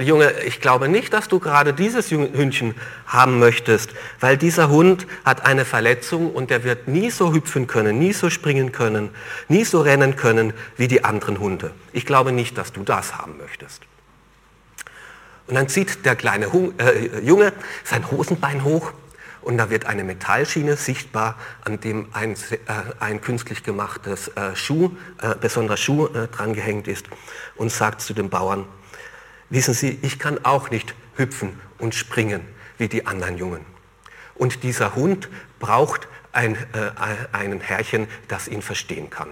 Junge, 0.00 0.32
ich 0.46 0.60
glaube 0.60 0.88
nicht, 0.88 1.12
dass 1.12 1.26
du 1.26 1.40
gerade 1.40 1.74
dieses 1.74 2.10
Hündchen 2.12 2.76
haben 3.06 3.40
möchtest, 3.40 3.90
weil 4.20 4.36
dieser 4.36 4.68
Hund 4.68 5.08
hat 5.24 5.44
eine 5.44 5.64
Verletzung 5.64 6.30
und 6.30 6.50
der 6.50 6.62
wird 6.62 6.86
nie 6.86 7.10
so 7.10 7.32
hüpfen 7.32 7.66
können, 7.66 7.98
nie 7.98 8.12
so 8.12 8.30
springen 8.30 8.70
können, 8.70 9.10
nie 9.48 9.64
so 9.64 9.80
rennen 9.80 10.14
können 10.14 10.52
wie 10.76 10.86
die 10.86 11.04
anderen 11.04 11.40
Hunde. 11.40 11.72
Ich 11.92 12.06
glaube 12.06 12.30
nicht, 12.30 12.56
dass 12.56 12.72
du 12.72 12.84
das 12.84 13.18
haben 13.18 13.38
möchtest. 13.38 13.82
Und 15.48 15.56
dann 15.56 15.68
zieht 15.68 16.04
der 16.04 16.14
kleine 16.14 16.46
äh, 16.46 17.20
Junge 17.20 17.52
sein 17.82 18.08
Hosenbein 18.08 18.62
hoch 18.62 18.92
und 19.40 19.56
da 19.56 19.68
wird 19.68 19.86
eine 19.86 20.04
Metallschiene 20.04 20.76
sichtbar, 20.76 21.36
an 21.64 21.80
dem 21.80 22.06
ein, 22.12 22.34
äh, 22.34 22.56
ein 23.00 23.20
künstlich 23.20 23.64
gemachtes 23.64 24.28
äh, 24.28 24.54
Schuh, 24.54 24.90
äh, 25.20 25.34
besonderer 25.40 25.76
Schuh 25.76 26.06
äh, 26.06 26.28
dran 26.28 26.52
gehängt 26.54 26.86
ist 26.86 27.06
und 27.56 27.72
sagt 27.72 28.00
zu 28.00 28.14
den 28.14 28.28
Bauern, 28.28 28.66
wissen 29.50 29.74
Sie, 29.74 29.98
ich 30.02 30.18
kann 30.18 30.44
auch 30.44 30.70
nicht 30.70 30.94
hüpfen 31.16 31.60
und 31.78 31.94
springen 31.94 32.42
wie 32.78 32.88
die 32.88 33.06
anderen 33.06 33.38
Jungen. 33.38 33.64
Und 34.34 34.62
dieser 34.62 34.94
Hund 34.94 35.28
braucht 35.58 36.08
ein, 36.32 36.54
äh, 36.74 36.90
einen 37.32 37.60
Herrchen, 37.60 38.06
das 38.28 38.48
ihn 38.48 38.62
verstehen 38.62 39.10
kann. 39.10 39.30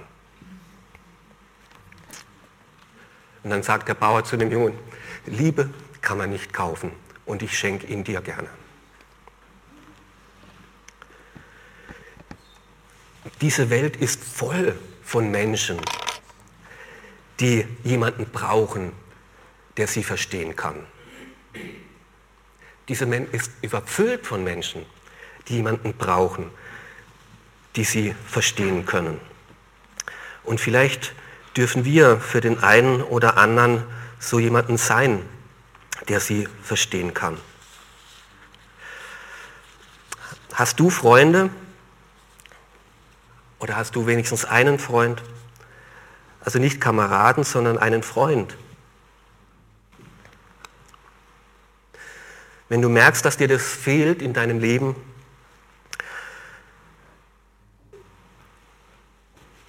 Und 3.45 3.51
dann 3.51 3.63
sagt 3.63 3.89
der 3.89 3.95
Bauer 3.95 4.25
zu 4.25 4.37
dem 4.37 4.51
Jungen, 4.51 4.77
Liebe 5.27 5.71
kann 6.01 6.19
man 6.19 6.31
nicht 6.31 6.53
kaufen 6.53 6.91
und 7.25 7.43
ich 7.43 7.57
schenke 7.57 7.87
ihn 7.87 8.03
dir 8.03 8.21
gerne. 8.21 8.49
Diese 13.41 13.71
Welt 13.71 13.97
ist 13.97 14.23
voll 14.23 14.77
von 15.03 15.31
Menschen, 15.31 15.79
die 17.39 17.67
jemanden 17.85 18.27
brauchen, 18.27 18.93
der 19.77 19.87
sie 19.87 20.03
verstehen 20.03 20.57
kann. 20.57 20.87
Diese 22.89 23.11
Welt 23.11 23.33
ist 23.33 23.51
überfüllt 23.62 24.27
von 24.27 24.45
Menschen, 24.45 24.87
die 25.49 25.55
jemanden 25.55 25.95
brauchen, 25.95 26.51
die 27.75 27.85
sie 27.85 28.15
verstehen 28.27 28.87
können. 28.87 29.21
Und 30.45 30.61
vielleicht 30.61 31.15
dürfen 31.57 31.85
wir 31.85 32.21
für 32.21 32.41
den 32.41 32.62
einen 32.62 33.03
oder 33.03 33.37
anderen 33.37 33.85
so 34.19 34.39
jemanden 34.39 34.77
sein, 34.77 35.23
der 36.09 36.21
sie 36.21 36.49
verstehen 36.62 37.15
kann. 37.15 37.39
Hast 40.53 40.81
du 40.81 40.89
Freunde? 40.89 41.51
Oder 43.59 43.77
hast 43.77 43.97
du 43.97 44.07
wenigstens 44.07 44.45
einen 44.45 44.79
Freund? 44.79 45.23
Also 46.41 46.59
nicht 46.59 46.81
Kameraden, 46.81 47.45
sondern 47.45 47.79
einen 47.79 48.03
Freund. 48.03 48.57
Wenn 52.69 52.83
du 52.83 52.89
merkst, 52.89 53.25
dass 53.25 53.37
dir 53.37 53.49
das 53.49 53.63
fehlt 53.63 54.23
in 54.23 54.33
deinem 54.33 54.59
Leben, 54.59 54.97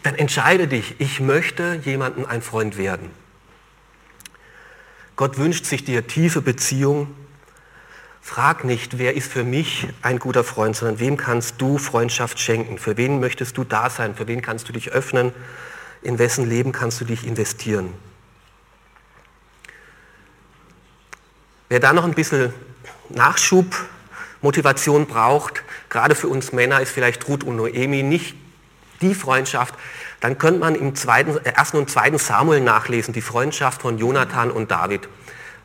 dann 0.04 0.16
entscheide 0.16 0.68
dich, 0.68 0.96
ich 1.00 1.20
möchte 1.20 1.82
jemandem 1.84 2.26
ein 2.26 2.42
Freund 2.42 2.78
werden. 2.78 3.10
Gott 5.16 5.38
wünscht 5.38 5.66
sich 5.66 5.84
dir 5.84 6.08
tiefe 6.08 6.42
Beziehung. 6.42 7.14
Frag 8.22 8.64
nicht, 8.64 9.00
wer 9.00 9.16
ist 9.16 9.32
für 9.32 9.44
mich 9.44 9.88
ein 10.02 10.20
guter 10.20 10.44
Freund, 10.44 10.76
sondern 10.76 11.00
wem 11.00 11.18
kannst 11.18 11.60
du 11.60 11.78
Freundschaft 11.78 12.40
schenken? 12.40 12.78
Für 12.78 12.98
wen 12.98 13.20
möchtest 13.20 13.58
du 13.58 13.64
da 13.64 13.90
sein? 13.90 14.16
Für 14.16 14.28
wen 14.28 14.42
kannst 14.42 14.70
du 14.70 14.74
dich 14.74 14.92
öffnen? 14.92 15.34
In 16.02 16.20
wessen 16.20 16.48
Leben 16.48 16.72
kannst 16.72 17.02
du 17.02 17.06
dich 17.06 17.26
investieren? 17.26 17.94
Wer 21.70 21.80
da 21.80 21.94
noch 21.94 22.06
ein 22.06 22.14
bisschen 22.14 22.54
Nachschub, 23.10 23.65
Motivation 24.41 25.08
braucht, 25.08 25.63
gerade 25.89 26.15
für 26.15 26.28
uns 26.28 26.52
Männer 26.52 26.82
ist 26.82 26.91
vielleicht 26.91 27.28
Ruth 27.28 27.43
und 27.43 27.56
Noemi 27.56 28.04
nicht 28.04 28.36
die 29.02 29.15
Freundschaft, 29.15 29.76
dann 30.19 30.38
könnte 30.38 30.60
man 30.60 30.76
im 30.76 30.95
zweiten, 30.95 31.38
äh, 31.38 31.52
ersten 31.52 31.78
und 31.78 31.89
zweiten 31.89 32.17
Samuel 32.17 32.62
nachlesen, 32.62 33.13
die 33.13 33.21
Freundschaft 33.21 33.82
von 33.82 33.97
Jonathan 33.97 34.52
und 34.52 34.71
David. 34.71 35.08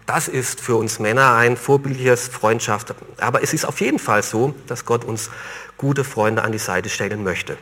Das 0.07 0.29
ist 0.29 0.61
für 0.61 0.77
uns 0.77 0.99
Männer 0.99 1.35
ein 1.37 1.57
vorbildliches 1.57 2.29
Freundschaft. 2.29 2.95
Aber 3.19 3.43
es 3.43 3.55
ist 3.55 3.65
auf 3.65 3.81
jeden 3.81 3.99
Fall 3.99 4.23
so, 4.23 4.55
dass 4.67 4.85
Gott 4.85 5.05
uns 5.05 5.31
gute 5.77 6.05
Freunde 6.05 6.43
an 6.43 6.53
die 6.53 6.59
Seite 6.59 6.89
stellen 6.89 7.23
möchte. 7.23 7.57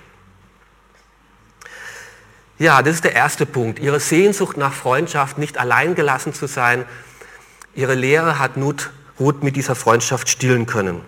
Ja, 2.59 2.83
das 2.83 2.96
ist 2.96 3.05
der 3.05 3.14
erste 3.14 3.46
Punkt. 3.46 3.79
Ihre 3.79 4.01
Sehnsucht 4.01 4.57
nach 4.57 4.73
Freundschaft, 4.73 5.38
nicht 5.38 5.59
allein 5.59 5.94
gelassen 5.94 6.35
zu 6.35 6.46
sein. 6.46 6.85
Ihre 7.75 7.94
Lehre 7.94 8.38
hat 8.38 8.57
Ruth 9.21 9.43
mit 9.43 9.55
dieser 9.55 9.75
Freundschaft 9.75 10.29
stillen 10.29 10.67
können. 10.67 11.03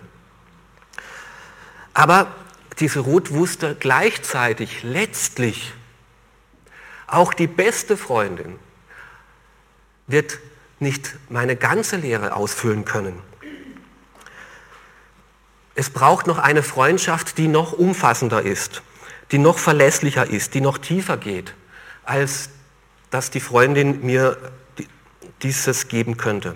Aber 1.93 2.27
diese 2.79 2.99
Ruth 2.99 3.31
wusste 3.31 3.75
gleichzeitig, 3.79 4.83
letztlich, 4.83 5.73
auch 7.07 7.33
die 7.33 7.47
beste 7.47 7.97
Freundin 7.97 8.57
wird 10.07 10.39
nicht 10.79 11.15
meine 11.29 11.55
ganze 11.55 11.97
Lehre 11.97 12.35
ausfüllen 12.35 12.85
können. 12.85 13.21
Es 15.75 15.89
braucht 15.89 16.27
noch 16.27 16.37
eine 16.37 16.61
Freundschaft, 16.61 17.37
die 17.37 17.47
noch 17.47 17.73
umfassender 17.73 18.41
ist, 18.43 18.83
die 19.31 19.39
noch 19.39 19.57
verlässlicher 19.57 20.27
ist, 20.27 20.53
die 20.53 20.61
noch 20.61 20.77
tiefer 20.77 21.17
geht, 21.17 21.55
als 22.03 22.49
dass 23.09 23.31
die 23.31 23.39
Freundin 23.39 24.05
mir 24.05 24.37
dieses 25.41 25.87
geben 25.87 26.17
könnte. 26.17 26.55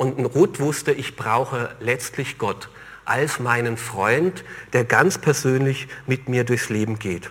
Und 0.00 0.24
Ruth 0.34 0.60
wusste, 0.60 0.92
ich 0.92 1.14
brauche 1.14 1.76
letztlich 1.78 2.38
Gott 2.38 2.70
als 3.04 3.38
meinen 3.38 3.76
Freund, 3.76 4.44
der 4.72 4.84
ganz 4.86 5.18
persönlich 5.18 5.88
mit 6.06 6.26
mir 6.26 6.44
durchs 6.44 6.70
Leben 6.70 6.98
geht. 6.98 7.30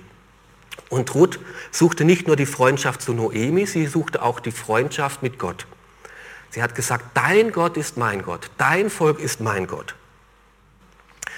Und 0.87 1.15
Ruth 1.15 1.39
suchte 1.71 2.05
nicht 2.05 2.27
nur 2.27 2.35
die 2.35 2.45
Freundschaft 2.45 3.01
zu 3.01 3.13
Noemi, 3.13 3.65
sie 3.65 3.87
suchte 3.87 4.21
auch 4.21 4.39
die 4.39 4.51
Freundschaft 4.51 5.23
mit 5.23 5.39
Gott. 5.39 5.65
Sie 6.51 6.61
hat 6.61 6.75
gesagt, 6.75 7.05
dein 7.15 7.51
Gott 7.51 7.75
ist 7.75 7.97
mein 7.97 8.21
Gott, 8.21 8.51
dein 8.59 8.91
Volk 8.91 9.19
ist 9.19 9.41
mein 9.41 9.65
Gott. 9.65 9.95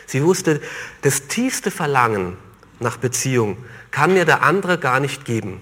Sie 0.07 0.25
wusste, 0.25 0.59
das 1.01 1.27
tiefste 1.29 1.71
Verlangen 1.71 2.35
nach 2.81 2.97
Beziehung 2.97 3.55
kann 3.91 4.15
mir 4.15 4.25
der 4.25 4.43
andere 4.43 4.77
gar 4.77 4.99
nicht 4.99 5.23
geben. 5.23 5.61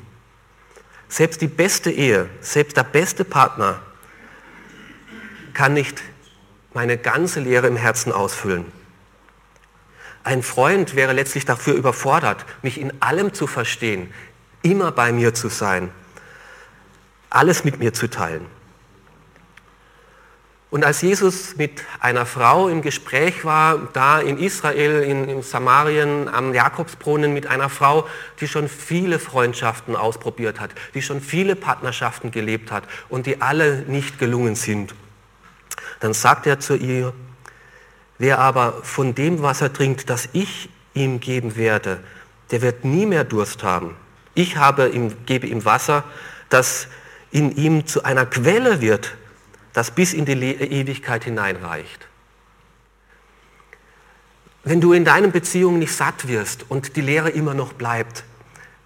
Selbst 1.09 1.41
die 1.41 1.47
beste 1.47 1.91
Ehe, 1.91 2.27
selbst 2.41 2.75
der 2.75 2.85
beste 2.85 3.23
Partner 3.23 3.83
kann 5.53 5.73
nicht 5.73 6.01
meine 6.73 6.97
ganze 6.97 7.39
Lehre 7.39 7.67
im 7.67 7.75
Herzen 7.75 8.11
ausfüllen. 8.11 8.65
Ein 10.23 10.43
Freund 10.43 10.95
wäre 10.95 11.13
letztlich 11.13 11.45
dafür 11.45 11.73
überfordert, 11.73 12.45
mich 12.61 12.79
in 12.79 13.01
allem 13.01 13.33
zu 13.33 13.47
verstehen, 13.47 14.13
immer 14.61 14.91
bei 14.91 15.11
mir 15.11 15.33
zu 15.33 15.49
sein, 15.49 15.91
alles 17.29 17.63
mit 17.63 17.79
mir 17.79 17.93
zu 17.93 18.09
teilen. 18.09 18.45
Und 20.71 20.85
als 20.85 21.01
Jesus 21.01 21.55
mit 21.57 21.83
einer 21.99 22.27
Frau 22.27 22.69
im 22.69 22.83
Gespräch 22.83 23.43
war, 23.43 23.89
da 23.93 24.19
in 24.19 24.37
Israel, 24.37 25.01
in, 25.01 25.27
in, 25.27 25.41
Samarien, 25.41 26.27
am 26.27 26.53
Jakobsbrunnen, 26.53 27.33
mit 27.33 27.47
einer 27.47 27.69
Frau, 27.69 28.07
die 28.39 28.47
schon 28.47 28.69
viele 28.69 29.17
Freundschaften 29.17 29.95
ausprobiert 29.95 30.59
hat, 30.59 30.69
die 30.93 31.01
schon 31.01 31.21
viele 31.21 31.55
Partnerschaften 31.55 32.29
gelebt 32.29 32.71
hat 32.71 32.83
und 33.09 33.25
die 33.25 33.41
alle 33.41 33.79
nicht 33.87 34.19
gelungen 34.19 34.53
sind, 34.53 34.93
dann 35.99 36.13
sagt 36.13 36.47
er 36.47 36.59
zu 36.59 36.75
ihr, 36.75 37.13
wer 38.17 38.39
aber 38.39 38.83
von 38.83 39.15
dem 39.15 39.41
Wasser 39.41 39.71
trinkt, 39.71 40.09
das 40.09 40.29
ich 40.33 40.69
ihm 40.93 41.19
geben 41.19 41.55
werde, 41.55 41.99
der 42.51 42.61
wird 42.61 42.85
nie 42.85 43.05
mehr 43.05 43.23
Durst 43.23 43.63
haben. 43.63 43.95
Ich 44.33 44.57
habe 44.57 44.89
ihm, 44.89 45.25
gebe 45.25 45.47
ihm 45.47 45.65
Wasser, 45.65 46.03
das 46.49 46.87
in 47.31 47.55
ihm 47.55 47.85
zu 47.85 48.03
einer 48.03 48.25
Quelle 48.25 48.81
wird, 48.81 49.15
das 49.73 49.91
bis 49.91 50.13
in 50.13 50.25
die 50.25 50.33
Ewigkeit 50.33 51.23
hineinreicht. 51.23 52.07
Wenn 54.63 54.81
du 54.81 54.93
in 54.93 55.05
deinen 55.05 55.31
Beziehungen 55.31 55.79
nicht 55.79 55.93
satt 55.93 56.27
wirst 56.27 56.65
und 56.69 56.95
die 56.95 57.01
Lehre 57.01 57.29
immer 57.29 57.53
noch 57.53 57.73
bleibt, 57.73 58.23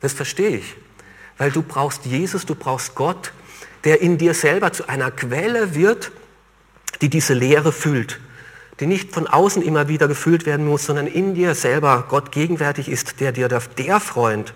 das 0.01 0.13
verstehe 0.13 0.57
ich, 0.57 0.75
weil 1.37 1.51
du 1.51 1.61
brauchst 1.61 2.05
Jesus, 2.05 2.45
du 2.45 2.55
brauchst 2.55 2.95
Gott, 2.95 3.31
der 3.83 4.01
in 4.01 4.17
dir 4.17 4.33
selber 4.33 4.71
zu 4.71 4.87
einer 4.87 5.11
Quelle 5.11 5.75
wird, 5.75 6.11
die 7.01 7.09
diese 7.09 7.33
Lehre 7.33 7.71
füllt, 7.71 8.19
die 8.79 8.87
nicht 8.87 9.13
von 9.13 9.27
außen 9.27 9.61
immer 9.61 9.87
wieder 9.87 10.07
gefüllt 10.07 10.45
werden 10.45 10.65
muss, 10.65 10.85
sondern 10.85 11.07
in 11.07 11.35
dir 11.35 11.55
selber 11.55 12.05
Gott 12.09 12.31
gegenwärtig 12.31 12.89
ist, 12.89 13.19
der 13.19 13.31
dir 13.31 13.47
der 13.47 13.99
Freund 13.99 14.53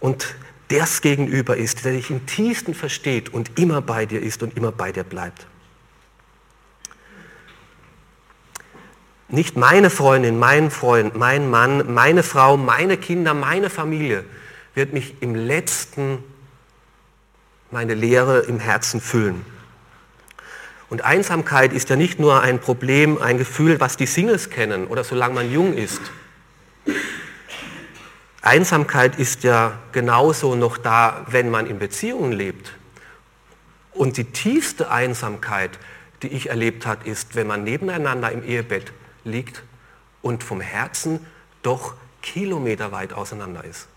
und 0.00 0.34
das 0.68 1.02
Gegenüber 1.02 1.56
ist, 1.56 1.84
der 1.84 1.92
dich 1.92 2.10
im 2.10 2.26
tiefsten 2.26 2.74
versteht 2.74 3.32
und 3.32 3.58
immer 3.58 3.82
bei 3.82 4.06
dir 4.06 4.22
ist 4.22 4.42
und 4.42 4.56
immer 4.56 4.72
bei 4.72 4.92
dir 4.92 5.04
bleibt. 5.04 5.46
Nicht 9.28 9.56
meine 9.56 9.88
Freundin, 9.88 10.38
mein 10.38 10.70
Freund, 10.70 11.16
mein 11.16 11.50
Mann, 11.50 11.92
meine 11.94 12.22
Frau, 12.22 12.56
meine 12.56 12.98
Kinder, 12.98 13.32
meine 13.32 13.70
Familie 13.70 14.24
wird 14.74 14.92
mich 14.92 15.14
im 15.20 15.34
letzten 15.34 16.18
meine 17.70 17.94
Lehre 17.94 18.40
im 18.40 18.58
Herzen 18.58 19.00
füllen. 19.00 19.44
Und 20.92 21.06
Einsamkeit 21.06 21.72
ist 21.72 21.88
ja 21.88 21.96
nicht 21.96 22.20
nur 22.20 22.42
ein 22.42 22.60
Problem, 22.60 23.16
ein 23.16 23.38
Gefühl, 23.38 23.80
was 23.80 23.96
die 23.96 24.04
Singles 24.04 24.50
kennen 24.50 24.86
oder 24.86 25.04
solange 25.04 25.36
man 25.36 25.50
jung 25.50 25.72
ist. 25.72 26.02
Einsamkeit 28.42 29.18
ist 29.18 29.42
ja 29.42 29.78
genauso 29.92 30.54
noch 30.54 30.76
da, 30.76 31.24
wenn 31.30 31.48
man 31.48 31.66
in 31.66 31.78
Beziehungen 31.78 32.32
lebt. 32.32 32.74
Und 33.92 34.18
die 34.18 34.24
tiefste 34.24 34.90
Einsamkeit, 34.90 35.78
die 36.20 36.28
ich 36.28 36.50
erlebt 36.50 36.84
habe, 36.84 37.08
ist, 37.08 37.36
wenn 37.36 37.46
man 37.46 37.64
nebeneinander 37.64 38.30
im 38.30 38.44
Ehebett 38.44 38.92
liegt 39.24 39.62
und 40.20 40.44
vom 40.44 40.60
Herzen 40.60 41.26
doch 41.62 41.94
kilometerweit 42.20 43.14
auseinander 43.14 43.64
ist. 43.64 43.88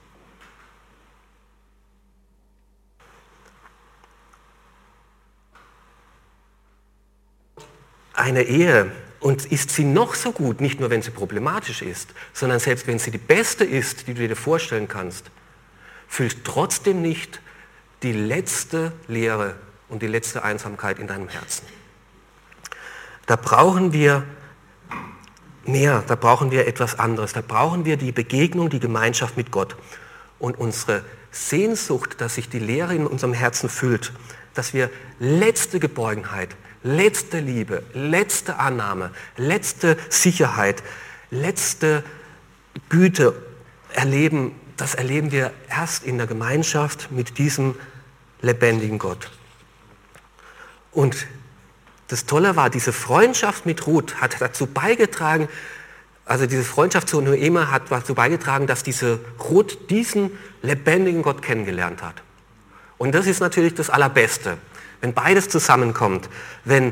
Eine 8.25 8.41
Ehe 8.41 8.89
und 9.19 9.45
ist 9.45 9.69
sie 9.69 9.83
noch 9.83 10.15
so 10.15 10.31
gut, 10.31 10.59
nicht 10.59 10.79
nur 10.79 10.89
wenn 10.89 11.03
sie 11.03 11.11
problematisch 11.11 11.83
ist, 11.83 12.09
sondern 12.33 12.59
selbst 12.59 12.88
wenn 12.88 12.97
sie 12.97 13.11
die 13.11 13.19
beste 13.19 13.63
ist, 13.63 14.07
die 14.07 14.15
du 14.15 14.27
dir 14.27 14.35
vorstellen 14.35 14.88
kannst, 14.88 15.29
füllt 16.07 16.43
trotzdem 16.43 17.03
nicht 17.03 17.39
die 18.01 18.13
letzte 18.13 18.93
Leere 19.07 19.57
und 19.89 20.01
die 20.01 20.07
letzte 20.07 20.43
Einsamkeit 20.43 20.97
in 20.97 21.05
deinem 21.05 21.29
Herzen. 21.29 21.67
Da 23.27 23.35
brauchen 23.35 23.93
wir 23.93 24.23
mehr, 25.65 26.03
da 26.07 26.15
brauchen 26.15 26.49
wir 26.49 26.65
etwas 26.65 26.97
anderes, 26.97 27.33
da 27.33 27.41
brauchen 27.41 27.85
wir 27.85 27.95
die 27.95 28.11
Begegnung, 28.11 28.71
die 28.71 28.79
Gemeinschaft 28.79 29.38
mit 29.38 29.51
Gott 29.51 29.75
und 30.39 30.57
unsere 30.57 31.05
Sehnsucht, 31.29 32.19
dass 32.21 32.33
sich 32.33 32.49
die 32.49 32.57
Leere 32.57 32.95
in 32.95 33.05
unserem 33.05 33.33
Herzen 33.33 33.69
füllt, 33.69 34.13
dass 34.55 34.73
wir 34.73 34.89
letzte 35.19 35.79
Geborgenheit, 35.79 36.55
letzte 36.86 37.39
Liebe, 37.39 37.84
letzte 37.93 38.60
Annahme, 38.60 39.12
letzte 39.38 39.98
Sicherheit, 40.10 40.84
letzte 41.32 42.04
Güte 42.89 43.34
erleben, 43.91 44.52
das 44.78 44.93
erleben 44.93 45.32
wir 45.32 45.52
erst 45.67 46.04
in 46.04 46.17
der 46.17 46.28
Gemeinschaft 46.28 47.12
mit 47.12 47.39
diesem 47.39 47.76
lebendigen 48.41 49.00
Gott. 49.00 49.32
Und 50.91 51.26
das 52.08 52.28
Tolle 52.28 52.56
war, 52.56 52.69
diese 52.69 52.93
Freundschaft 52.93 53.65
mit 53.65 53.88
Ruth 53.88 54.21
hat 54.21 54.39
dazu 54.39 54.67
beigetragen, 54.67 55.50
also 56.24 56.45
diese 56.45 56.63
Freundschaft 56.63 57.10
zu 57.10 57.19
Noemi 57.19 57.65
hat 57.65 57.84
dazu 57.89 58.13
beigetragen, 58.13 58.67
dass 58.67 58.84
diese 58.84 59.19
Ruth 59.39 59.89
diesen 59.89 60.32
lebendigen 60.62 61.24
Gott 61.24 61.41
kennengelernt 61.41 62.04
hat. 62.04 62.21
Und 62.98 63.15
das 63.15 63.26
ist 63.26 63.39
natürlich 63.39 63.74
das 63.74 63.89
Allerbeste 63.89 64.58
wenn 65.06 65.13
beides 65.13 65.50
zusammenkommt, 65.50 66.30
wenn 66.63 66.91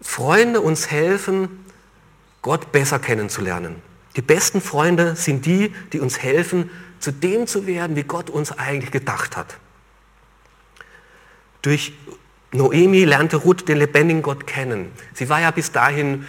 Freunde 0.00 0.60
uns 0.60 0.90
helfen, 0.90 1.64
Gott 2.42 2.72
besser 2.72 2.98
kennenzulernen. 2.98 3.76
Die 4.16 4.22
besten 4.22 4.60
Freunde 4.60 5.14
sind 5.14 5.46
die, 5.46 5.72
die 5.92 6.00
uns 6.00 6.18
helfen, 6.18 6.68
zu 6.98 7.12
dem 7.12 7.46
zu 7.46 7.68
werden, 7.68 7.94
wie 7.94 8.02
Gott 8.02 8.28
uns 8.28 8.50
eigentlich 8.50 8.90
gedacht 8.90 9.36
hat. 9.36 9.56
Durch 11.62 11.92
Noemi 12.50 13.04
lernte 13.04 13.36
Ruth 13.36 13.68
den 13.68 13.78
lebendigen 13.78 14.22
Gott 14.22 14.48
kennen. 14.48 14.90
Sie 15.14 15.28
war 15.28 15.40
ja 15.40 15.52
bis 15.52 15.70
dahin 15.70 16.26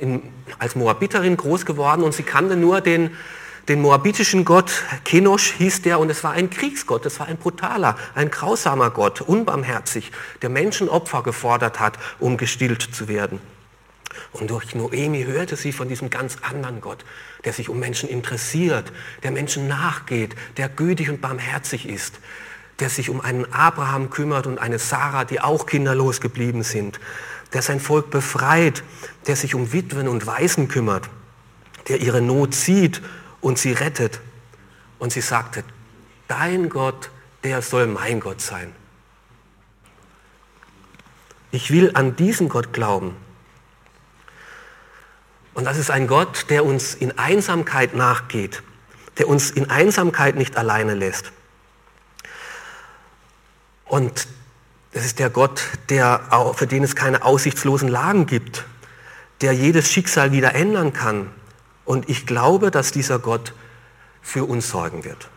in, 0.00 0.22
als 0.58 0.74
Moabiterin 0.74 1.36
groß 1.36 1.66
geworden 1.66 2.02
und 2.02 2.14
sie 2.14 2.22
kannte 2.22 2.56
nur 2.56 2.80
den 2.80 3.10
den 3.68 3.80
moabitischen 3.80 4.44
Gott, 4.44 4.70
Kenosh 5.04 5.54
hieß 5.58 5.82
der, 5.82 5.98
und 5.98 6.10
es 6.10 6.22
war 6.22 6.32
ein 6.32 6.50
Kriegsgott, 6.50 7.04
es 7.04 7.18
war 7.18 7.26
ein 7.26 7.36
brutaler, 7.36 7.96
ein 8.14 8.30
grausamer 8.30 8.90
Gott, 8.90 9.20
unbarmherzig, 9.20 10.12
der 10.42 10.50
Menschenopfer 10.50 11.22
gefordert 11.22 11.80
hat, 11.80 11.98
um 12.20 12.36
gestillt 12.36 12.82
zu 12.82 13.08
werden. 13.08 13.40
Und 14.32 14.50
durch 14.50 14.74
Noemi 14.74 15.24
hörte 15.24 15.56
sie 15.56 15.72
von 15.72 15.88
diesem 15.88 16.10
ganz 16.10 16.38
anderen 16.42 16.80
Gott, 16.80 17.04
der 17.44 17.52
sich 17.52 17.68
um 17.68 17.78
Menschen 17.78 18.08
interessiert, 18.08 18.92
der 19.22 19.30
Menschen 19.30 19.66
nachgeht, 19.66 20.36
der 20.56 20.68
gütig 20.68 21.10
und 21.10 21.20
barmherzig 21.20 21.88
ist, 21.88 22.20
der 22.78 22.88
sich 22.88 23.10
um 23.10 23.20
einen 23.20 23.52
Abraham 23.52 24.10
kümmert 24.10 24.46
und 24.46 24.58
eine 24.58 24.78
Sarah, 24.78 25.24
die 25.24 25.40
auch 25.40 25.66
kinderlos 25.66 26.20
geblieben 26.20 26.62
sind, 26.62 27.00
der 27.52 27.62
sein 27.62 27.80
Volk 27.80 28.10
befreit, 28.10 28.82
der 29.26 29.36
sich 29.36 29.54
um 29.54 29.72
Witwen 29.72 30.08
und 30.08 30.26
Waisen 30.26 30.68
kümmert, 30.68 31.08
der 31.88 32.00
ihre 32.00 32.20
Not 32.20 32.54
sieht 32.54 33.02
und 33.46 33.60
sie 33.60 33.70
rettet. 33.70 34.18
Und 34.98 35.12
sie 35.12 35.20
sagte, 35.20 35.62
dein 36.26 36.68
Gott, 36.68 37.10
der 37.44 37.62
soll 37.62 37.86
mein 37.86 38.18
Gott 38.18 38.40
sein. 38.40 38.72
Ich 41.52 41.70
will 41.70 41.92
an 41.94 42.16
diesen 42.16 42.48
Gott 42.48 42.72
glauben. 42.72 43.14
Und 45.54 45.64
das 45.64 45.78
ist 45.78 45.92
ein 45.92 46.08
Gott, 46.08 46.46
der 46.50 46.64
uns 46.64 46.94
in 46.94 47.18
Einsamkeit 47.18 47.94
nachgeht, 47.94 48.64
der 49.18 49.28
uns 49.28 49.52
in 49.52 49.70
Einsamkeit 49.70 50.34
nicht 50.34 50.56
alleine 50.56 50.94
lässt. 50.94 51.30
Und 53.84 54.26
es 54.90 55.04
ist 55.04 55.20
der 55.20 55.30
Gott, 55.30 55.62
der, 55.88 56.52
für 56.56 56.66
den 56.66 56.82
es 56.82 56.96
keine 56.96 57.24
aussichtslosen 57.24 57.88
Lagen 57.88 58.26
gibt, 58.26 58.64
der 59.40 59.52
jedes 59.52 59.92
Schicksal 59.92 60.32
wieder 60.32 60.56
ändern 60.56 60.92
kann. 60.92 61.30
Und 61.86 62.10
ich 62.10 62.26
glaube, 62.26 62.70
dass 62.70 62.90
dieser 62.90 63.18
Gott 63.18 63.54
für 64.20 64.44
uns 64.44 64.68
sorgen 64.68 65.04
wird. 65.04 65.30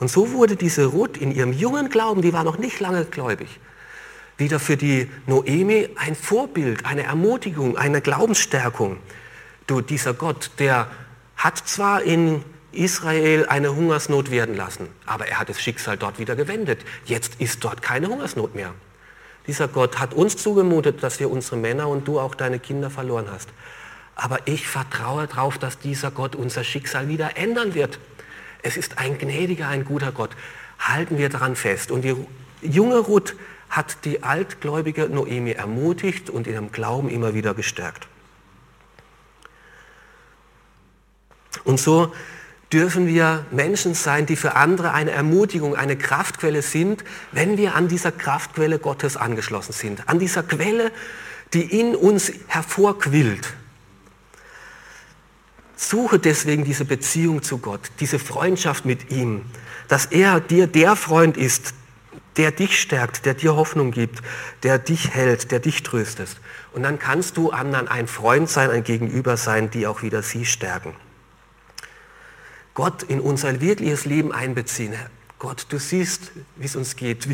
Und 0.00 0.10
so 0.10 0.32
wurde 0.32 0.56
diese 0.56 0.86
Ruth 0.86 1.16
in 1.16 1.32
ihrem 1.32 1.52
jungen 1.52 1.88
Glauben, 1.88 2.22
die 2.22 2.32
war 2.32 2.44
noch 2.44 2.58
nicht 2.58 2.80
lange 2.80 3.04
gläubig, 3.04 3.60
wieder 4.36 4.58
für 4.58 4.76
die 4.76 5.10
Noemi 5.26 5.90
ein 5.96 6.14
Vorbild, 6.16 6.86
eine 6.86 7.04
Ermutigung, 7.04 7.76
eine 7.76 8.00
Glaubensstärkung. 8.00 8.96
Du, 9.66 9.80
dieser 9.80 10.14
Gott, 10.14 10.50
der 10.58 10.88
hat 11.36 11.58
zwar 11.58 12.02
in 12.02 12.42
Israel 12.72 13.46
eine 13.46 13.74
Hungersnot 13.74 14.30
werden 14.30 14.56
lassen, 14.56 14.88
aber 15.06 15.26
er 15.26 15.38
hat 15.38 15.48
das 15.48 15.60
Schicksal 15.60 15.96
dort 15.96 16.18
wieder 16.18 16.34
gewendet. 16.34 16.80
Jetzt 17.04 17.40
ist 17.40 17.62
dort 17.62 17.82
keine 17.82 18.08
Hungersnot 18.08 18.54
mehr. 18.54 18.74
Dieser 19.46 19.68
Gott 19.68 19.98
hat 19.98 20.14
uns 20.14 20.36
zugemutet, 20.36 21.02
dass 21.02 21.20
wir 21.20 21.30
unsere 21.30 21.56
Männer 21.56 21.88
und 21.88 22.08
du 22.08 22.18
auch 22.18 22.34
deine 22.34 22.58
Kinder 22.58 22.90
verloren 22.90 23.26
hast. 23.30 23.48
Aber 24.20 24.40
ich 24.44 24.68
vertraue 24.68 25.26
darauf, 25.26 25.56
dass 25.56 25.78
dieser 25.78 26.10
Gott 26.10 26.36
unser 26.36 26.62
Schicksal 26.62 27.08
wieder 27.08 27.38
ändern 27.38 27.72
wird. 27.72 27.98
Es 28.62 28.76
ist 28.76 28.98
ein 28.98 29.16
gnädiger, 29.16 29.66
ein 29.68 29.82
guter 29.86 30.12
Gott. 30.12 30.36
Halten 30.78 31.16
wir 31.16 31.30
daran 31.30 31.56
fest. 31.56 31.90
Und 31.90 32.02
die 32.02 32.14
junge 32.60 32.98
Ruth 32.98 33.34
hat 33.70 34.04
die 34.04 34.22
altgläubige 34.22 35.08
Noemi 35.08 35.52
ermutigt 35.52 36.28
und 36.28 36.46
in 36.46 36.52
ihrem 36.52 36.70
Glauben 36.70 37.08
immer 37.08 37.32
wieder 37.32 37.54
gestärkt. 37.54 38.08
Und 41.64 41.80
so 41.80 42.12
dürfen 42.74 43.06
wir 43.06 43.46
Menschen 43.50 43.94
sein, 43.94 44.26
die 44.26 44.36
für 44.36 44.54
andere 44.54 44.92
eine 44.92 45.12
Ermutigung, 45.12 45.74
eine 45.74 45.96
Kraftquelle 45.96 46.60
sind, 46.60 47.04
wenn 47.32 47.56
wir 47.56 47.74
an 47.74 47.88
dieser 47.88 48.12
Kraftquelle 48.12 48.80
Gottes 48.80 49.16
angeschlossen 49.16 49.72
sind. 49.72 50.10
An 50.10 50.18
dieser 50.18 50.42
Quelle, 50.42 50.92
die 51.54 51.80
in 51.80 51.96
uns 51.96 52.30
hervorquillt. 52.48 53.54
Suche 55.82 56.18
deswegen 56.18 56.64
diese 56.64 56.84
Beziehung 56.84 57.42
zu 57.42 57.56
Gott, 57.56 57.80
diese 58.00 58.18
Freundschaft 58.18 58.84
mit 58.84 59.10
ihm, 59.10 59.46
dass 59.88 60.04
er 60.04 60.38
dir 60.38 60.66
der 60.66 60.94
Freund 60.94 61.38
ist, 61.38 61.72
der 62.36 62.50
dich 62.50 62.78
stärkt, 62.78 63.24
der 63.24 63.32
dir 63.32 63.56
Hoffnung 63.56 63.90
gibt, 63.90 64.20
der 64.62 64.78
dich 64.78 65.14
hält, 65.14 65.50
der 65.50 65.58
dich 65.58 65.82
tröstet. 65.82 66.36
Und 66.74 66.82
dann 66.82 66.98
kannst 66.98 67.38
du 67.38 67.50
anderen 67.50 67.88
ein 67.88 68.08
Freund 68.08 68.50
sein, 68.50 68.70
ein 68.70 68.84
Gegenüber 68.84 69.38
sein, 69.38 69.70
die 69.70 69.86
auch 69.86 70.02
wieder 70.02 70.22
sie 70.22 70.44
stärken. 70.44 70.94
Gott 72.74 73.02
in 73.02 73.18
unser 73.18 73.62
wirkliches 73.62 74.04
Leben 74.04 74.32
einbeziehen. 74.32 74.94
Gott, 75.38 75.64
du 75.70 75.78
siehst, 75.78 76.30
wie 76.56 76.66
es 76.66 76.76
uns 76.76 76.94
geht. 76.94 77.26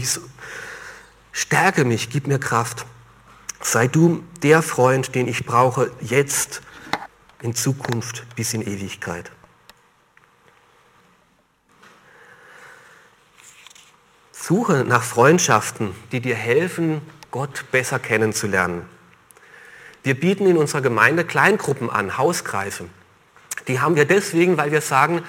Stärke 1.32 1.84
mich, 1.84 2.10
gib 2.10 2.28
mir 2.28 2.38
Kraft. 2.38 2.86
Sei 3.60 3.88
du 3.88 4.22
der 4.44 4.62
Freund, 4.62 5.16
den 5.16 5.26
ich 5.26 5.44
brauche, 5.44 5.90
jetzt 6.00 6.62
in 7.42 7.54
Zukunft 7.54 8.24
bis 8.34 8.54
in 8.54 8.62
Ewigkeit. 8.62 9.30
Suche 14.32 14.84
nach 14.86 15.02
Freundschaften, 15.02 15.94
die 16.12 16.20
dir 16.20 16.36
helfen, 16.36 17.02
Gott 17.30 17.64
besser 17.72 17.98
kennenzulernen. 17.98 18.88
Wir 20.04 20.14
bieten 20.14 20.46
in 20.46 20.56
unserer 20.56 20.82
Gemeinde 20.82 21.24
Kleingruppen 21.24 21.90
an, 21.90 22.16
Hauskreise. 22.16 22.84
Die 23.66 23.80
haben 23.80 23.96
wir 23.96 24.04
deswegen, 24.04 24.56
weil 24.56 24.70
wir 24.70 24.80
sagen, 24.80 25.22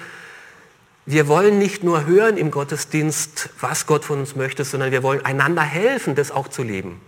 wir 1.04 1.26
wollen 1.26 1.58
nicht 1.58 1.82
nur 1.82 2.06
hören 2.06 2.36
im 2.36 2.50
Gottesdienst, 2.50 3.50
was 3.60 3.86
Gott 3.86 4.04
von 4.04 4.20
uns 4.20 4.36
möchte, 4.36 4.64
sondern 4.64 4.92
wir 4.92 5.02
wollen 5.02 5.24
einander 5.24 5.62
helfen, 5.62 6.14
das 6.14 6.30
auch 6.30 6.46
zu 6.46 6.62
leben. 6.62 7.00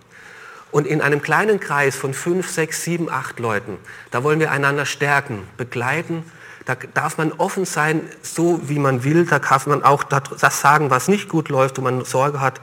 Und 0.70 0.86
in 0.86 1.00
einem 1.00 1.20
kleinen 1.20 1.58
Kreis 1.58 1.96
von 1.96 2.14
fünf, 2.14 2.48
sechs, 2.48 2.84
sieben, 2.84 3.10
acht 3.10 3.40
Leuten, 3.40 3.76
da 4.10 4.22
wollen 4.22 4.40
wir 4.40 4.52
einander 4.52 4.86
stärken, 4.86 5.46
begleiten. 5.56 6.24
Da 6.64 6.76
darf 6.94 7.18
man 7.18 7.32
offen 7.32 7.64
sein, 7.64 8.02
so 8.22 8.60
wie 8.68 8.78
man 8.78 9.02
will. 9.02 9.26
Da 9.26 9.38
darf 9.38 9.66
man 9.66 9.82
auch 9.82 10.04
das 10.04 10.60
sagen, 10.60 10.90
was 10.90 11.08
nicht 11.08 11.28
gut 11.28 11.48
läuft, 11.48 11.78
wo 11.78 11.82
man 11.82 12.04
Sorge 12.04 12.40
hat, 12.40 12.60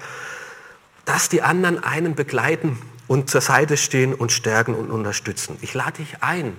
dass 1.05 1.29
die 1.29 1.41
anderen 1.41 1.83
einen 1.83 2.15
begleiten 2.15 2.77
und 3.07 3.29
zur 3.29 3.41
Seite 3.41 3.77
stehen 3.77 4.13
und 4.13 4.31
stärken 4.31 4.75
und 4.75 4.91
unterstützen. 4.91 5.57
Ich 5.61 5.73
lade 5.73 5.97
dich 5.97 6.21
ein, 6.21 6.55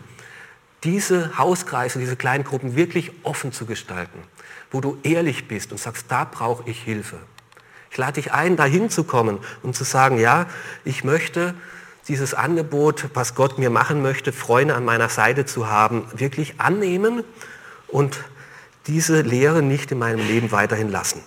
diese 0.84 1.36
Hauskreise, 1.38 1.98
diese 1.98 2.16
kleinen 2.16 2.44
Gruppen 2.44 2.76
wirklich 2.76 3.12
offen 3.22 3.52
zu 3.52 3.66
gestalten, 3.66 4.18
wo 4.70 4.80
du 4.80 4.98
ehrlich 5.02 5.48
bist 5.48 5.72
und 5.72 5.78
sagst, 5.78 6.06
da 6.08 6.24
brauche 6.24 6.68
ich 6.68 6.82
Hilfe. 6.82 7.18
Ich 7.90 7.96
lade 7.96 8.14
dich 8.14 8.32
ein, 8.32 8.56
dahin 8.56 8.90
zu 8.90 9.04
kommen 9.04 9.38
und 9.62 9.74
zu 9.74 9.84
sagen, 9.84 10.18
ja, 10.18 10.46
ich 10.84 11.04
möchte 11.04 11.54
dieses 12.08 12.34
Angebot, 12.34 13.06
was 13.14 13.34
Gott 13.34 13.58
mir 13.58 13.70
machen 13.70 14.02
möchte, 14.02 14.32
Freunde 14.32 14.74
an 14.74 14.84
meiner 14.84 15.08
Seite 15.08 15.44
zu 15.44 15.68
haben, 15.68 16.06
wirklich 16.14 16.58
annehmen 16.58 17.22
und 17.86 18.18
diese 18.86 19.20
Lehre 19.20 19.62
nicht 19.62 19.92
in 19.92 19.98
meinem 19.98 20.26
Leben 20.26 20.50
weiterhin 20.50 20.90
lassen. 20.90 21.22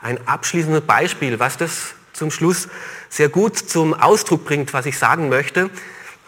Ein 0.00 0.26
abschließendes 0.26 0.82
Beispiel, 0.82 1.38
was 1.38 1.56
das 1.56 1.94
zum 2.12 2.30
Schluss 2.30 2.68
sehr 3.08 3.28
gut 3.28 3.56
zum 3.56 3.94
Ausdruck 3.94 4.44
bringt, 4.44 4.72
was 4.72 4.86
ich 4.86 4.98
sagen 4.98 5.28
möchte, 5.28 5.70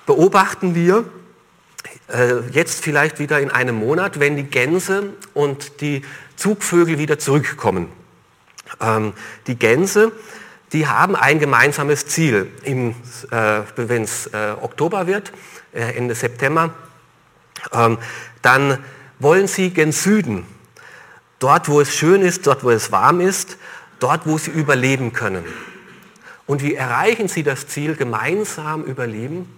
beobachten 0.04 0.74
wir 0.74 1.04
äh, 2.08 2.40
jetzt 2.50 2.82
vielleicht 2.82 3.18
wieder 3.18 3.40
in 3.40 3.50
einem 3.50 3.76
Monat, 3.76 4.20
wenn 4.20 4.36
die 4.36 4.44
Gänse 4.44 5.14
und 5.34 5.80
die 5.80 6.02
Zugvögel 6.36 6.98
wieder 6.98 7.18
zurückkommen. 7.18 7.90
Ähm, 8.80 9.12
die 9.46 9.58
Gänse, 9.58 10.12
die 10.72 10.86
haben 10.86 11.16
ein 11.16 11.38
gemeinsames 11.38 12.06
Ziel. 12.06 12.50
äh, 12.64 12.92
Wenn 13.76 14.02
es 14.02 14.26
äh, 14.28 14.54
Oktober 14.60 15.06
wird, 15.06 15.32
äh, 15.72 15.96
Ende 15.96 16.14
September, 16.14 16.74
ähm, 17.72 17.98
dann 18.42 18.78
wollen 19.18 19.46
sie 19.46 19.70
gen 19.70 19.92
Süden. 19.92 20.46
Dort, 21.38 21.68
wo 21.68 21.80
es 21.80 21.94
schön 21.94 22.22
ist, 22.22 22.46
dort, 22.46 22.64
wo 22.64 22.70
es 22.70 22.92
warm 22.92 23.20
ist, 23.20 23.58
dort, 24.00 24.26
wo 24.26 24.38
sie 24.38 24.50
überleben 24.50 25.12
können. 25.12 25.44
Und 26.46 26.62
wie 26.62 26.74
erreichen 26.74 27.28
sie 27.28 27.42
das 27.42 27.66
Ziel 27.66 27.96
gemeinsam 27.96 28.84
überleben? 28.84 29.52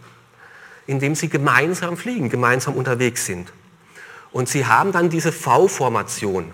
Indem 0.87 1.14
sie 1.14 1.28
gemeinsam 1.28 1.96
fliegen, 1.96 2.31
gemeinsam 2.31 2.74
unterwegs 2.74 3.26
sind. 3.26 3.52
Und 4.33 4.48
sie 4.48 4.66
haben 4.66 4.92
dann 4.92 5.11
diese 5.11 5.33
V-Formation. 5.33 6.52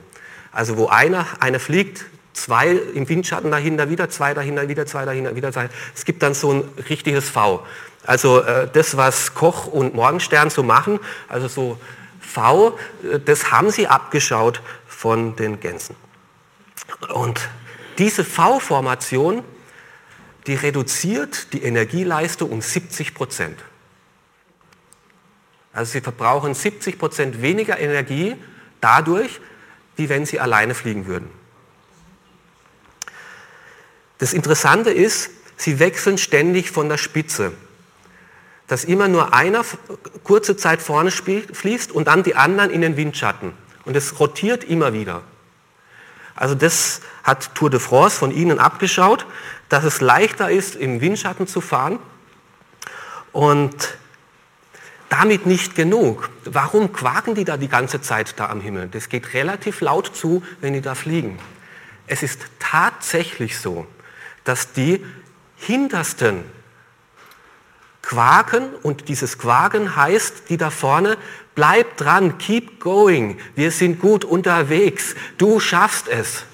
Also 0.50 0.76
wo 0.76 0.88
einer, 0.88 1.26
einer 1.40 1.60
fliegt 1.60 2.04
zwei 2.34 2.72
im 2.72 3.08
Windschatten 3.08 3.50
dahinter, 3.50 3.88
wieder 3.88 4.10
zwei 4.10 4.34
dahinter, 4.34 4.68
wieder 4.68 4.86
zwei 4.86 5.04
dahinter, 5.04 5.34
wieder 5.34 5.52
zwei. 5.52 5.70
Es 5.94 6.04
gibt 6.04 6.22
dann 6.22 6.34
so 6.34 6.52
ein 6.52 6.64
richtiges 6.90 7.30
V. 7.30 7.64
Also 8.04 8.40
äh, 8.42 8.68
das, 8.70 8.96
was 8.96 9.34
Koch 9.34 9.66
und 9.66 9.94
Morgenstern 9.94 10.50
so 10.50 10.62
machen, 10.62 11.00
also 11.28 11.48
so 11.48 11.78
V, 12.20 12.76
äh, 13.02 13.20
das 13.20 13.50
haben 13.50 13.70
sie 13.70 13.86
abgeschaut 13.86 14.60
von 14.86 15.36
den 15.36 15.60
Gänsen. 15.60 15.96
Und 17.14 17.48
diese 17.98 18.24
V-Formation, 18.24 19.42
die 20.46 20.54
reduziert 20.54 21.52
die 21.52 21.62
Energieleistung 21.62 22.50
um 22.50 22.60
70 22.60 23.14
Prozent. 23.14 23.58
Also 25.72 25.92
sie 25.92 26.00
verbrauchen 26.00 26.54
70 26.54 26.98
Prozent 26.98 27.40
weniger 27.40 27.78
Energie 27.78 28.36
dadurch, 28.80 29.40
wie 29.96 30.08
wenn 30.08 30.26
sie 30.26 30.40
alleine 30.40 30.74
fliegen 30.74 31.06
würden. 31.06 31.30
Das 34.24 34.32
Interessante 34.32 34.88
ist, 34.88 35.28
sie 35.58 35.78
wechseln 35.78 36.16
ständig 36.16 36.70
von 36.70 36.88
der 36.88 36.96
Spitze. 36.96 37.52
Dass 38.68 38.84
immer 38.84 39.06
nur 39.06 39.34
einer 39.34 39.66
kurze 40.22 40.56
Zeit 40.56 40.80
vorne 40.80 41.10
fließt 41.10 41.92
und 41.92 42.08
dann 42.08 42.22
die 42.22 42.34
anderen 42.34 42.70
in 42.70 42.80
den 42.80 42.96
Windschatten. 42.96 43.52
Und 43.84 43.94
es 43.94 44.18
rotiert 44.18 44.64
immer 44.64 44.94
wieder. 44.94 45.20
Also 46.34 46.54
das 46.54 47.02
hat 47.22 47.54
Tour 47.54 47.68
de 47.68 47.78
France 47.78 48.16
von 48.16 48.30
Ihnen 48.30 48.58
abgeschaut, 48.58 49.26
dass 49.68 49.84
es 49.84 50.00
leichter 50.00 50.50
ist, 50.50 50.74
im 50.74 51.02
Windschatten 51.02 51.46
zu 51.46 51.60
fahren. 51.60 51.98
Und 53.30 53.98
damit 55.10 55.44
nicht 55.44 55.74
genug. 55.74 56.30
Warum 56.46 56.94
quaken 56.94 57.34
die 57.34 57.44
da 57.44 57.58
die 57.58 57.68
ganze 57.68 58.00
Zeit 58.00 58.40
da 58.40 58.48
am 58.48 58.62
Himmel? 58.62 58.88
Das 58.88 59.10
geht 59.10 59.34
relativ 59.34 59.82
laut 59.82 60.16
zu, 60.16 60.42
wenn 60.62 60.72
die 60.72 60.80
da 60.80 60.94
fliegen. 60.94 61.38
Es 62.06 62.22
ist 62.22 62.40
tatsächlich 62.58 63.58
so, 63.58 63.86
dass 64.44 64.72
die 64.72 65.04
Hintersten 65.56 66.44
quaken 68.02 68.74
und 68.82 69.08
dieses 69.08 69.38
Quaken 69.38 69.96
heißt, 69.96 70.50
die 70.50 70.56
da 70.56 70.70
vorne, 70.70 71.16
bleib 71.54 71.96
dran, 71.96 72.38
keep 72.38 72.80
going, 72.80 73.38
wir 73.54 73.70
sind 73.70 74.00
gut 74.00 74.24
unterwegs, 74.24 75.14
du 75.38 75.58
schaffst 75.58 76.08
es. 76.08 76.44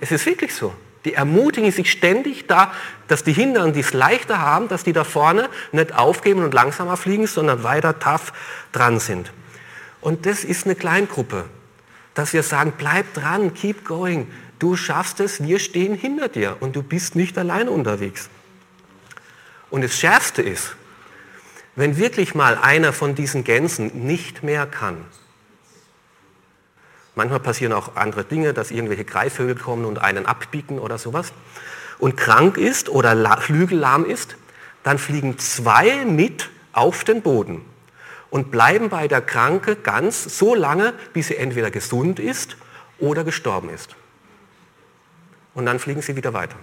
Es 0.00 0.10
ist 0.10 0.26
wirklich 0.26 0.54
so. 0.54 0.74
Die 1.04 1.14
ermutigen 1.14 1.70
sich 1.70 1.90
ständig 1.90 2.46
da, 2.46 2.72
dass 3.06 3.24
die 3.24 3.32
Hinteren, 3.32 3.72
die 3.72 3.80
es 3.80 3.92
leichter 3.92 4.40
haben, 4.40 4.68
dass 4.68 4.84
die 4.84 4.92
da 4.92 5.04
vorne 5.04 5.48
nicht 5.72 5.94
aufgeben 5.94 6.42
und 6.42 6.54
langsamer 6.54 6.96
fliegen, 6.96 7.26
sondern 7.26 7.62
weiter 7.62 7.98
tough 7.98 8.32
dran 8.72 8.98
sind. 8.98 9.32
Und 10.00 10.26
das 10.26 10.44
ist 10.44 10.66
eine 10.66 10.74
Kleingruppe, 10.74 11.44
dass 12.14 12.32
wir 12.32 12.42
sagen, 12.42 12.72
bleib 12.76 13.14
dran, 13.14 13.54
keep 13.54 13.84
going, 13.84 14.26
du 14.58 14.76
schaffst 14.76 15.20
es, 15.20 15.42
wir 15.42 15.58
stehen 15.58 15.94
hinter 15.94 16.28
dir 16.28 16.56
und 16.60 16.76
du 16.76 16.82
bist 16.82 17.14
nicht 17.16 17.38
allein 17.38 17.68
unterwegs. 17.68 18.28
Und 19.70 19.82
das 19.82 19.96
Schärfste 19.96 20.42
ist, 20.42 20.74
wenn 21.76 21.96
wirklich 21.96 22.34
mal 22.34 22.56
einer 22.56 22.92
von 22.92 23.14
diesen 23.14 23.44
Gänsen 23.44 24.06
nicht 24.06 24.42
mehr 24.42 24.66
kann, 24.66 25.04
manchmal 27.14 27.40
passieren 27.40 27.72
auch 27.72 27.96
andere 27.96 28.24
Dinge, 28.24 28.54
dass 28.54 28.70
irgendwelche 28.70 29.04
Greifvögel 29.04 29.56
kommen 29.56 29.84
und 29.84 29.98
einen 29.98 30.26
abbiegen 30.26 30.78
oder 30.78 30.98
sowas, 30.98 31.32
und 31.98 32.16
krank 32.16 32.56
ist 32.56 32.88
oder 32.88 33.40
flügellahm 33.40 34.04
ist, 34.04 34.36
dann 34.84 34.98
fliegen 34.98 35.38
zwei 35.38 36.04
mit 36.04 36.48
auf 36.72 37.04
den 37.04 37.22
Boden 37.22 37.64
und 38.30 38.50
bleiben 38.50 38.88
bei 38.88 39.08
der 39.08 39.20
Kranke 39.20 39.76
ganz 39.76 40.38
so 40.38 40.54
lange, 40.54 40.94
bis 41.12 41.28
sie 41.28 41.36
entweder 41.36 41.70
gesund 41.70 42.20
ist 42.20 42.56
oder 42.98 43.24
gestorben 43.24 43.68
ist. 43.70 43.96
Und 45.54 45.66
dann 45.66 45.78
fliegen 45.78 46.02
sie 46.02 46.16
wieder 46.16 46.32
weiter. 46.32 46.56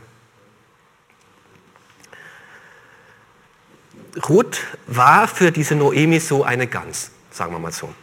Ruth 4.29 4.61
war 4.87 5.27
für 5.27 5.51
diese 5.51 5.75
Noemi 5.75 6.19
so 6.19 6.43
eine 6.43 6.67
Gans, 6.67 7.11
sagen 7.31 7.51
wir 7.51 7.59
mal 7.59 7.71
so. 7.71 7.93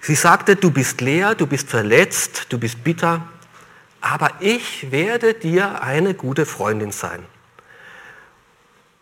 Sie 0.00 0.14
sagte, 0.14 0.54
du 0.54 0.70
bist 0.70 1.00
leer, 1.00 1.34
du 1.34 1.46
bist 1.46 1.68
verletzt, 1.70 2.46
du 2.50 2.58
bist 2.58 2.84
bitter, 2.84 3.26
aber 4.00 4.32
ich 4.40 4.90
werde 4.92 5.34
dir 5.34 5.82
eine 5.82 6.14
gute 6.14 6.44
Freundin 6.44 6.92
sein. 6.92 7.24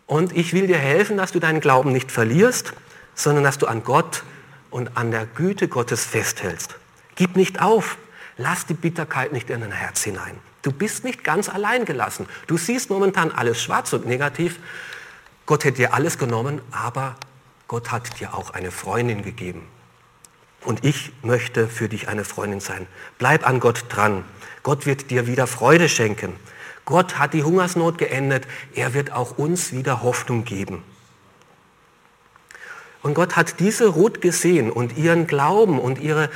Und 0.07 0.35
ich 0.35 0.53
will 0.53 0.67
dir 0.67 0.77
helfen, 0.77 1.17
dass 1.17 1.31
du 1.31 1.39
deinen 1.39 1.59
Glauben 1.59 1.91
nicht 1.91 2.11
verlierst, 2.11 2.73
sondern 3.15 3.43
dass 3.43 3.57
du 3.57 3.67
an 3.67 3.83
Gott 3.83 4.23
und 4.69 4.95
an 4.97 5.11
der 5.11 5.25
Güte 5.25 5.67
Gottes 5.67 6.05
festhältst. 6.05 6.75
Gib 7.15 7.35
nicht 7.35 7.61
auf, 7.61 7.97
lass 8.37 8.65
die 8.65 8.73
Bitterkeit 8.73 9.33
nicht 9.33 9.49
in 9.49 9.61
dein 9.61 9.71
Herz 9.71 10.03
hinein. 10.03 10.39
Du 10.61 10.71
bist 10.71 11.03
nicht 11.03 11.23
ganz 11.23 11.49
allein 11.49 11.85
gelassen. 11.85 12.27
Du 12.47 12.57
siehst 12.57 12.89
momentan 12.89 13.31
alles 13.31 13.61
schwarz 13.61 13.91
und 13.93 14.05
negativ. 14.05 14.59
Gott 15.45 15.65
hätte 15.65 15.77
dir 15.77 15.93
alles 15.93 16.17
genommen, 16.17 16.61
aber 16.71 17.15
Gott 17.67 17.91
hat 17.91 18.19
dir 18.19 18.33
auch 18.33 18.51
eine 18.51 18.71
Freundin 18.71 19.23
gegeben. 19.23 19.67
Und 20.63 20.85
ich 20.85 21.11
möchte 21.21 21.67
für 21.67 21.89
dich 21.89 22.07
eine 22.07 22.23
Freundin 22.23 22.61
sein. 22.61 22.87
Bleib 23.17 23.45
an 23.45 23.59
Gott 23.59 23.85
dran. 23.89 24.23
Gott 24.63 24.85
wird 24.85 25.11
dir 25.11 25.27
wieder 25.27 25.47
Freude 25.47 25.89
schenken. 25.89 26.33
Gott 26.85 27.19
hat 27.19 27.33
die 27.33 27.43
Hungersnot 27.43 27.97
geendet. 27.97 28.47
Er 28.73 28.93
wird 28.93 29.11
auch 29.11 29.37
uns 29.37 29.73
wieder 29.73 30.01
Hoffnung 30.01 30.45
geben. 30.45 30.83
Und 33.01 33.13
Gott 33.13 33.35
hat 33.35 33.59
diese 33.59 33.87
Ruth 33.87 34.21
gesehen 34.21 34.71
und 34.71 34.97
ihren 34.97 35.27
Glauben 35.27 35.77
und 35.77 35.99
ihre 35.99 36.29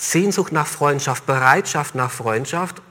Sehnsucht 0.00 0.52
nach 0.52 0.66
Freundschaft, 0.66 1.26
Bereitschaft 1.26 1.96
nach 1.96 2.12
Freundschaft 2.12 2.82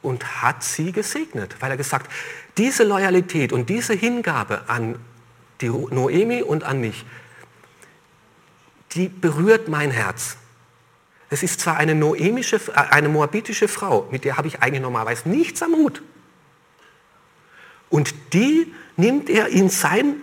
und 0.00 0.42
hat 0.42 0.62
sie 0.62 0.90
gesegnet, 0.90 1.56
weil 1.60 1.70
er 1.70 1.76
gesagt, 1.76 2.10
diese 2.56 2.84
Loyalität 2.84 3.52
und 3.52 3.68
diese 3.68 3.92
Hingabe 3.92 4.62
an 4.68 4.98
die 5.60 5.68
Noemi 5.68 6.42
und 6.42 6.64
an 6.64 6.80
mich, 6.80 7.04
die 8.92 9.08
berührt 9.08 9.68
mein 9.68 9.90
Herz. 9.90 10.36
Es 11.28 11.42
ist 11.42 11.60
zwar 11.60 11.76
eine 11.76 11.94
noemische, 11.94 12.56
äh, 12.56 12.80
eine 12.90 13.10
moabitische 13.10 13.68
Frau, 13.68 14.08
mit 14.10 14.24
der 14.24 14.38
habe 14.38 14.48
ich 14.48 14.62
eigentlich 14.62 14.82
normalerweise 14.82 15.28
nichts 15.28 15.62
am 15.62 15.72
Hut. 15.72 16.02
Und 17.90 18.14
die 18.32 18.72
nimmt 18.96 19.28
er 19.28 19.48
in 19.48 19.68
sein 19.68 20.22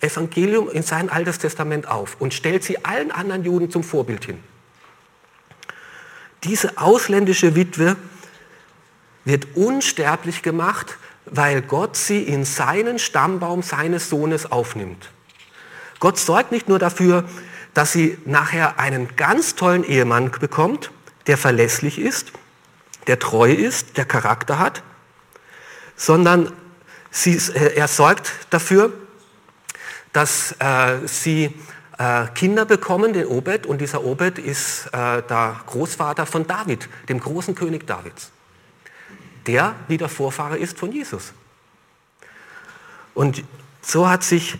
Evangelium, 0.00 0.68
in 0.68 0.82
sein 0.82 1.10
Altes 1.10 1.38
Testament 1.38 1.86
auf 1.86 2.16
und 2.20 2.34
stellt 2.34 2.64
sie 2.64 2.84
allen 2.84 3.12
anderen 3.12 3.44
Juden 3.44 3.70
zum 3.70 3.84
Vorbild 3.84 4.24
hin. 4.24 4.42
Diese 6.44 6.78
ausländische 6.78 7.54
Witwe 7.54 7.96
wird 9.24 9.56
unsterblich 9.56 10.42
gemacht, 10.42 10.96
weil 11.26 11.62
Gott 11.62 11.96
sie 11.96 12.22
in 12.22 12.44
seinen 12.44 12.98
Stammbaum 12.98 13.62
seines 13.62 14.08
Sohnes 14.08 14.50
aufnimmt. 14.50 15.10
Gott 16.00 16.18
sorgt 16.18 16.52
nicht 16.52 16.68
nur 16.68 16.78
dafür, 16.78 17.24
dass 17.74 17.92
sie 17.92 18.18
nachher 18.24 18.78
einen 18.78 19.16
ganz 19.16 19.54
tollen 19.54 19.84
Ehemann 19.84 20.30
bekommt, 20.30 20.90
der 21.26 21.36
verlässlich 21.36 21.98
ist, 21.98 22.32
der 23.06 23.18
treu 23.18 23.52
ist, 23.52 23.96
der 23.96 24.04
Charakter 24.04 24.58
hat, 24.58 24.82
sondern 25.96 26.52
sie, 27.10 27.36
äh, 27.36 27.74
er 27.74 27.88
sorgt 27.88 28.32
dafür, 28.50 28.92
dass 30.12 30.52
äh, 30.60 31.06
sie 31.06 31.54
äh, 31.98 32.26
Kinder 32.34 32.64
bekommen, 32.64 33.12
den 33.12 33.26
Obed, 33.26 33.66
und 33.66 33.80
dieser 33.80 34.04
Obed 34.04 34.38
ist 34.38 34.86
äh, 34.86 35.22
der 35.22 35.60
Großvater 35.66 36.26
von 36.26 36.46
David, 36.46 36.88
dem 37.08 37.20
großen 37.20 37.54
König 37.54 37.86
Davids 37.86 38.30
der 39.48 39.74
wieder 39.88 40.08
Vorfahre 40.08 40.58
ist 40.58 40.78
von 40.78 40.92
Jesus. 40.92 41.32
Und 43.14 43.42
so 43.80 44.08
hat 44.08 44.22
sich 44.22 44.58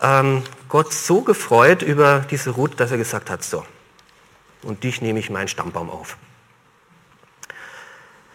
ähm, 0.00 0.44
Gott 0.68 0.92
so 0.92 1.22
gefreut 1.22 1.82
über 1.82 2.20
diese 2.30 2.50
Ruth, 2.50 2.78
dass 2.78 2.90
er 2.90 2.98
gesagt 2.98 3.30
hat, 3.30 3.42
so, 3.42 3.64
und 4.62 4.84
dich 4.84 5.00
nehme 5.00 5.18
ich 5.18 5.30
meinen 5.30 5.48
Stammbaum 5.48 5.90
auf. 5.90 6.18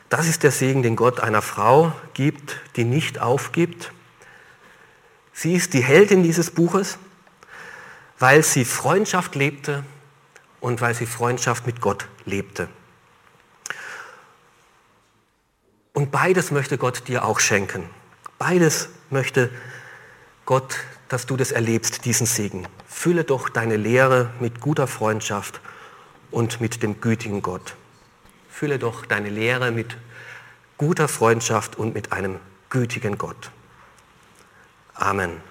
Das 0.10 0.28
ist 0.28 0.44
der 0.44 0.52
Segen, 0.52 0.82
den 0.82 0.96
Gott 0.96 1.22
einer 1.22 1.42
Frau 1.42 1.94
gibt, 2.14 2.60
die 2.76 2.84
nicht 2.84 3.20
aufgibt. 3.22 3.94
Sie 5.32 5.54
ist 5.54 5.74
die 5.74 5.84
Heldin 5.84 6.24
dieses 6.24 6.50
Buches, 6.50 6.98
weil 8.22 8.44
sie 8.44 8.66
Freundschaft 8.66 9.34
lebte 9.34 9.84
und 10.60 10.80
weil 10.80 10.94
sie 10.94 11.08
Freundschaft 11.08 11.66
mit 11.66 11.82
Gott 11.82 12.08
lebte. 12.24 12.70
Und 15.94 16.12
beides 16.12 16.52
möchte 16.52 16.78
Gott 16.78 17.08
dir 17.08 17.26
auch 17.26 17.40
schenken. 17.40 17.90
Beides 18.38 18.90
möchte 19.10 19.50
Gott, 20.46 20.78
dass 21.10 21.26
du 21.26 21.36
das 21.36 21.52
erlebst, 21.52 22.06
diesen 22.06 22.28
Segen. 22.28 22.68
Fülle 22.88 23.24
doch 23.24 23.50
deine 23.50 23.76
Lehre 23.76 24.30
mit 24.40 24.62
guter 24.62 24.86
Freundschaft 24.86 25.60
und 26.30 26.62
mit 26.62 26.84
dem 26.84 27.02
gütigen 27.02 27.42
Gott. 27.42 27.76
Fülle 28.52 28.78
doch 28.78 29.06
deine 29.08 29.30
Lehre 29.30 29.72
mit 29.72 29.98
guter 30.78 31.08
Freundschaft 31.08 31.76
und 31.76 31.96
mit 31.96 32.12
einem 32.12 32.40
gütigen 32.70 33.18
Gott. 33.18 33.50
Amen. 34.94 35.51